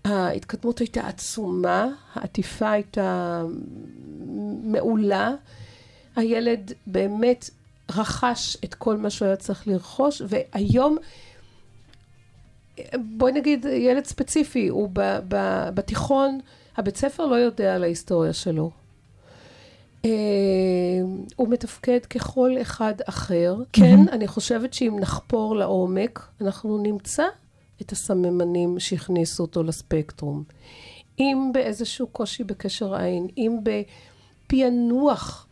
ההתקדמות 0.05 0.79
הייתה 0.79 1.07
עצומה, 1.07 1.89
העטיפה 2.15 2.71
הייתה 2.71 3.43
מעולה. 4.63 5.35
הילד 6.17 6.73
באמת 6.87 7.51
רכש 7.91 8.57
את 8.65 8.75
כל 8.75 8.97
מה 8.97 9.11
שהוא 9.11 9.27
היה 9.27 9.37
צריך 9.37 9.69
לרכוש, 9.69 10.23
והיום, 10.29 10.97
בואי 12.95 13.33
נגיד 13.33 13.65
ילד 13.65 14.05
ספציפי, 14.05 14.69
הוא 14.69 14.91
ב, 14.93 15.19
ב, 15.29 15.69
בתיכון, 15.75 16.41
הבית 16.77 16.97
ספר 16.97 17.27
לא 17.27 17.35
יודע 17.35 17.75
על 17.75 17.83
ההיסטוריה 17.83 18.33
שלו. 18.33 18.71
אה, 20.05 20.11
הוא 21.37 21.49
מתפקד 21.49 22.07
ככל 22.07 22.55
אחד 22.63 22.95
אחר. 23.09 23.57
כן, 23.73 24.09
אני 24.13 24.27
חושבת 24.27 24.75
שאם 24.75 24.97
נחפור 25.01 25.57
לעומק, 25.57 26.27
אנחנו 26.41 26.79
נמצא 26.79 27.25
את 27.83 27.93
הסממנים 27.93 28.81
שהכניסו 28.81 29.43
אותו 29.43 29.63
לספקטרום. 29.63 30.45
אם 31.19 31.51
באיזשהו 31.55 32.07
קושי 32.07 32.45
בקשר 32.45 32.95
עין, 32.95 33.27
אם 33.37 33.59
בפענוח 33.63 35.44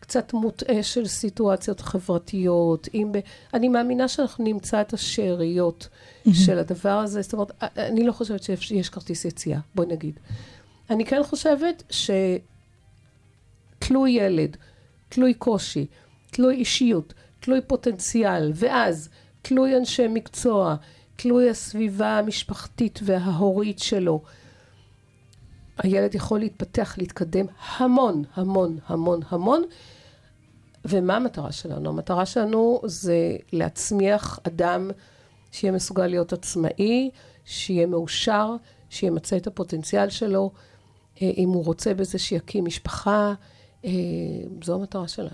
קצת 0.00 0.32
מוטעה 0.32 0.82
של 0.82 1.06
סיטואציות 1.06 1.80
חברתיות, 1.80 2.88
אם 2.94 3.08
ב... 3.12 3.18
אני 3.54 3.68
מאמינה 3.68 4.08
שאנחנו 4.08 4.44
נמצא 4.44 4.80
את 4.80 4.92
השאריות 4.92 5.88
של 6.32 6.58
הדבר 6.58 6.98
הזה. 6.98 7.22
זאת 7.22 7.32
אומרת, 7.32 7.50
אני 7.76 8.04
לא 8.04 8.12
חושבת 8.12 8.42
שיש 8.42 8.88
כרטיס 8.88 9.24
יציאה, 9.24 9.58
בואי 9.74 9.86
נגיד. 9.86 10.20
אני 10.90 11.04
כן 11.06 11.22
חושבת 11.22 11.92
שתלוי 13.80 14.10
ילד, 14.10 14.56
תלוי 15.08 15.34
קושי, 15.34 15.86
תלוי 16.30 16.54
אישיות, 16.54 17.14
תלוי 17.40 17.60
פוטנציאל, 17.66 18.52
ואז 18.54 19.08
תלוי 19.42 19.76
אנשי 19.76 20.08
מקצוע, 20.08 20.76
תלוי 21.16 21.50
הסביבה 21.50 22.18
המשפחתית 22.18 23.00
וההורית 23.02 23.78
שלו. 23.78 24.22
הילד 25.78 26.14
יכול 26.14 26.38
להתפתח, 26.38 26.94
להתקדם 26.98 27.46
המון, 27.76 28.24
המון, 28.34 28.78
המון, 28.86 29.20
המון. 29.28 29.62
ומה 30.84 31.16
המטרה 31.16 31.52
שלנו? 31.52 31.90
המטרה 31.90 32.26
שלנו 32.26 32.80
זה 32.84 33.36
להצמיח 33.52 34.38
אדם 34.42 34.90
שיהיה 35.52 35.72
מסוגל 35.72 36.06
להיות 36.06 36.32
עצמאי, 36.32 37.10
שיהיה 37.44 37.86
מאושר, 37.86 38.56
שימצא 38.90 39.36
את 39.36 39.46
הפוטנציאל 39.46 40.10
שלו. 40.10 40.50
אה, 41.22 41.30
אם 41.36 41.48
הוא 41.48 41.64
רוצה 41.64 41.94
בזה 41.94 42.18
שיקים 42.18 42.64
משפחה, 42.64 43.34
אה, 43.84 43.90
זו 44.64 44.74
המטרה 44.74 45.08
שלנו. 45.08 45.30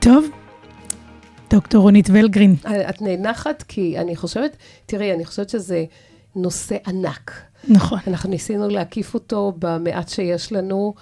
טוב, 0.00 0.24
דוקטור 1.50 1.82
רונית 1.82 2.08
ולגרין. 2.12 2.54
את 2.88 3.02
נאנחת 3.02 3.62
כי 3.68 3.98
אני 3.98 4.16
חושבת, 4.16 4.56
תראי, 4.86 5.12
אני 5.12 5.24
חושבת 5.24 5.50
שזה 5.50 5.84
נושא 6.36 6.76
ענק. 6.86 7.32
נכון. 7.68 7.98
אנחנו 8.06 8.30
ניסינו 8.30 8.68
להקיף 8.68 9.14
אותו 9.14 9.52
במעט 9.58 10.08
שיש 10.08 10.52
לנו. 10.52 10.94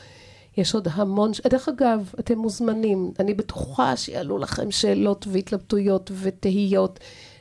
יש 0.57 0.74
עוד 0.74 0.89
המון, 0.93 1.30
דרך 1.51 1.68
אגב, 1.68 2.12
אתם 2.20 2.39
מוזמנים. 2.39 3.11
אני 3.20 3.35
בטוחה 3.35 3.97
שיעלו 3.97 4.39
לכם 4.39 4.70
שאלות 4.70 5.26
והתלבטויות 5.30 6.11
ותהיות, 6.20 7.01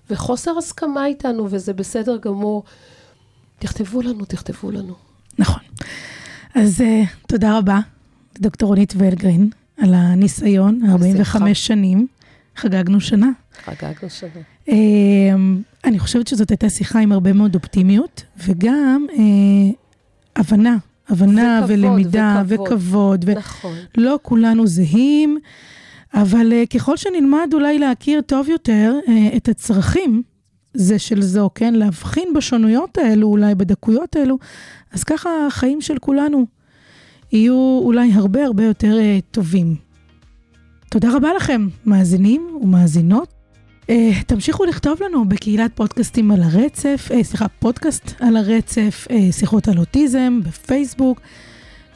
וחוסר 0.10 0.58
הסכמה 0.58 1.06
איתנו, 1.06 1.48
וזה 1.50 1.74
בסדר 1.74 2.18
גמור. 2.18 2.64
תכתבו 3.60 4.02
לנו, 4.02 4.26
תכתבו 4.26 4.72
לנו. 4.72 4.94
נכון. 5.40 5.64
אז 6.56 6.82
uh, 6.82 7.28
תודה 7.28 7.58
רבה, 7.58 7.80
דוקטור 8.40 8.70
רונית 8.70 8.94
ולגרין, 8.98 9.50
על 9.78 9.94
הניסיון, 9.94 10.82
45 10.92 11.68
שנים. 11.68 12.08
חגגנו 12.56 13.02
שנה. 13.02 13.30
חגגנו 13.66 14.10
שנה. 14.10 14.42
Uh, 14.68 14.72
אני 15.86 16.00
חושבת 16.00 16.28
שזאת 16.28 16.50
הייתה 16.50 16.70
שיחה 16.70 17.00
עם 17.00 17.12
הרבה 17.12 17.34
מאוד 17.34 17.56
אופטימיות, 17.56 18.24
וגם 18.48 19.06
uh, 19.10 19.20
הבנה, 20.36 20.78
הבנה 21.10 21.60
וכבוד, 21.64 21.80
ולמידה 21.80 22.44
וכבוד. 22.48 22.68
וכבוד. 22.68 23.26
ו- 23.28 23.34
נכון. 23.34 23.76
לא 23.98 24.20
כולנו 24.22 24.68
זהים, 24.68 25.38
אבל 26.14 26.52
uh, 26.52 26.68
ככל 26.68 26.98
שנלמד 26.98 27.50
אולי 27.54 27.80
להכיר 27.80 28.22
טוב 28.22 28.50
יותר 28.50 28.94
uh, 29.06 29.38
את 29.38 29.50
הצרכים 29.50 30.24
זה 30.74 31.00
של 31.00 31.22
זו, 31.22 31.50
כן? 31.56 31.74
להבחין 31.74 32.34
בשונויות 32.36 32.98
האלו, 32.98 33.28
אולי 33.28 33.56
בדקויות 33.56 34.16
האלו, 34.16 34.38
אז 34.92 35.04
ככה 35.04 35.30
החיים 35.48 35.82
של 35.82 35.98
כולנו 35.98 36.46
יהיו 37.32 37.80
אולי 37.84 38.12
הרבה 38.14 38.46
הרבה 38.46 38.64
יותר 38.64 38.98
uh, 39.00 39.22
טובים. 39.32 39.76
תודה 40.90 41.16
רבה 41.16 41.34
לכם, 41.34 41.68
מאזינים 41.86 42.48
ומאזינות. 42.62 43.41
Uh, 43.82 43.94
תמשיכו 44.28 44.66
לכתוב 44.66 45.00
לנו 45.04 45.30
בקהילת 45.30 45.72
פודקאסטים 45.76 46.32
על 46.32 46.44
הרצף, 46.44 47.10
uh, 47.12 47.24
סליחה, 47.24 47.48
פודקאסט 47.48 48.14
על 48.20 48.38
הרצף, 48.38 49.08
uh, 49.10 49.14
שיחות 49.32 49.68
על 49.68 49.78
אוטיזם 49.78 50.40
בפייסבוק. 50.44 51.22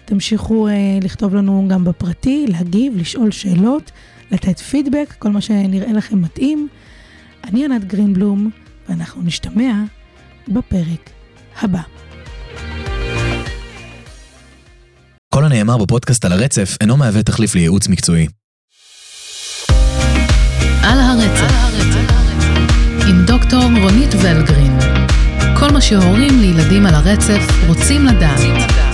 תמשיכו 0.05 0.67
uh, 0.67 0.71
לכתוב 1.05 1.36
לנו 1.36 1.65
גם 1.69 1.83
בפרטי, 1.83 2.45
להגיב, 2.47 2.97
לשאול 2.97 3.31
שאלות, 3.31 3.91
לתת 4.31 4.59
פידבק, 4.59 5.13
כל 5.19 5.29
מה 5.29 5.41
שנראה 5.41 5.93
לכם 5.93 6.21
מתאים. 6.21 6.67
אני 7.43 7.65
ענת 7.65 7.86
גרינבלום, 7.86 8.49
ואנחנו 8.89 9.21
נשתמע 9.21 9.73
בפרק 10.47 11.09
הבא. 11.61 11.81
כל 15.33 15.45
הנאמר 15.45 15.77
בפודקאסט 15.77 16.25
על 16.25 16.31
הרצף 16.31 16.77
אינו 16.81 16.97
מהווה 16.97 17.23
תחליף 17.23 17.55
לייעוץ 17.55 17.88
מקצועי. 17.88 18.27
על 20.83 20.99
הרצף, 20.99 21.54
עם 23.07 23.25
דוקטור 23.25 23.63
רונית 23.81 24.15
ולגרין. 24.21 24.79
כל 25.59 25.71
מה 25.71 25.81
שהורים 25.81 26.39
לילדים 26.39 26.85
על 26.85 26.93
הרצף 26.93 27.67
רוצים 27.67 28.05
לדעת. 28.05 28.84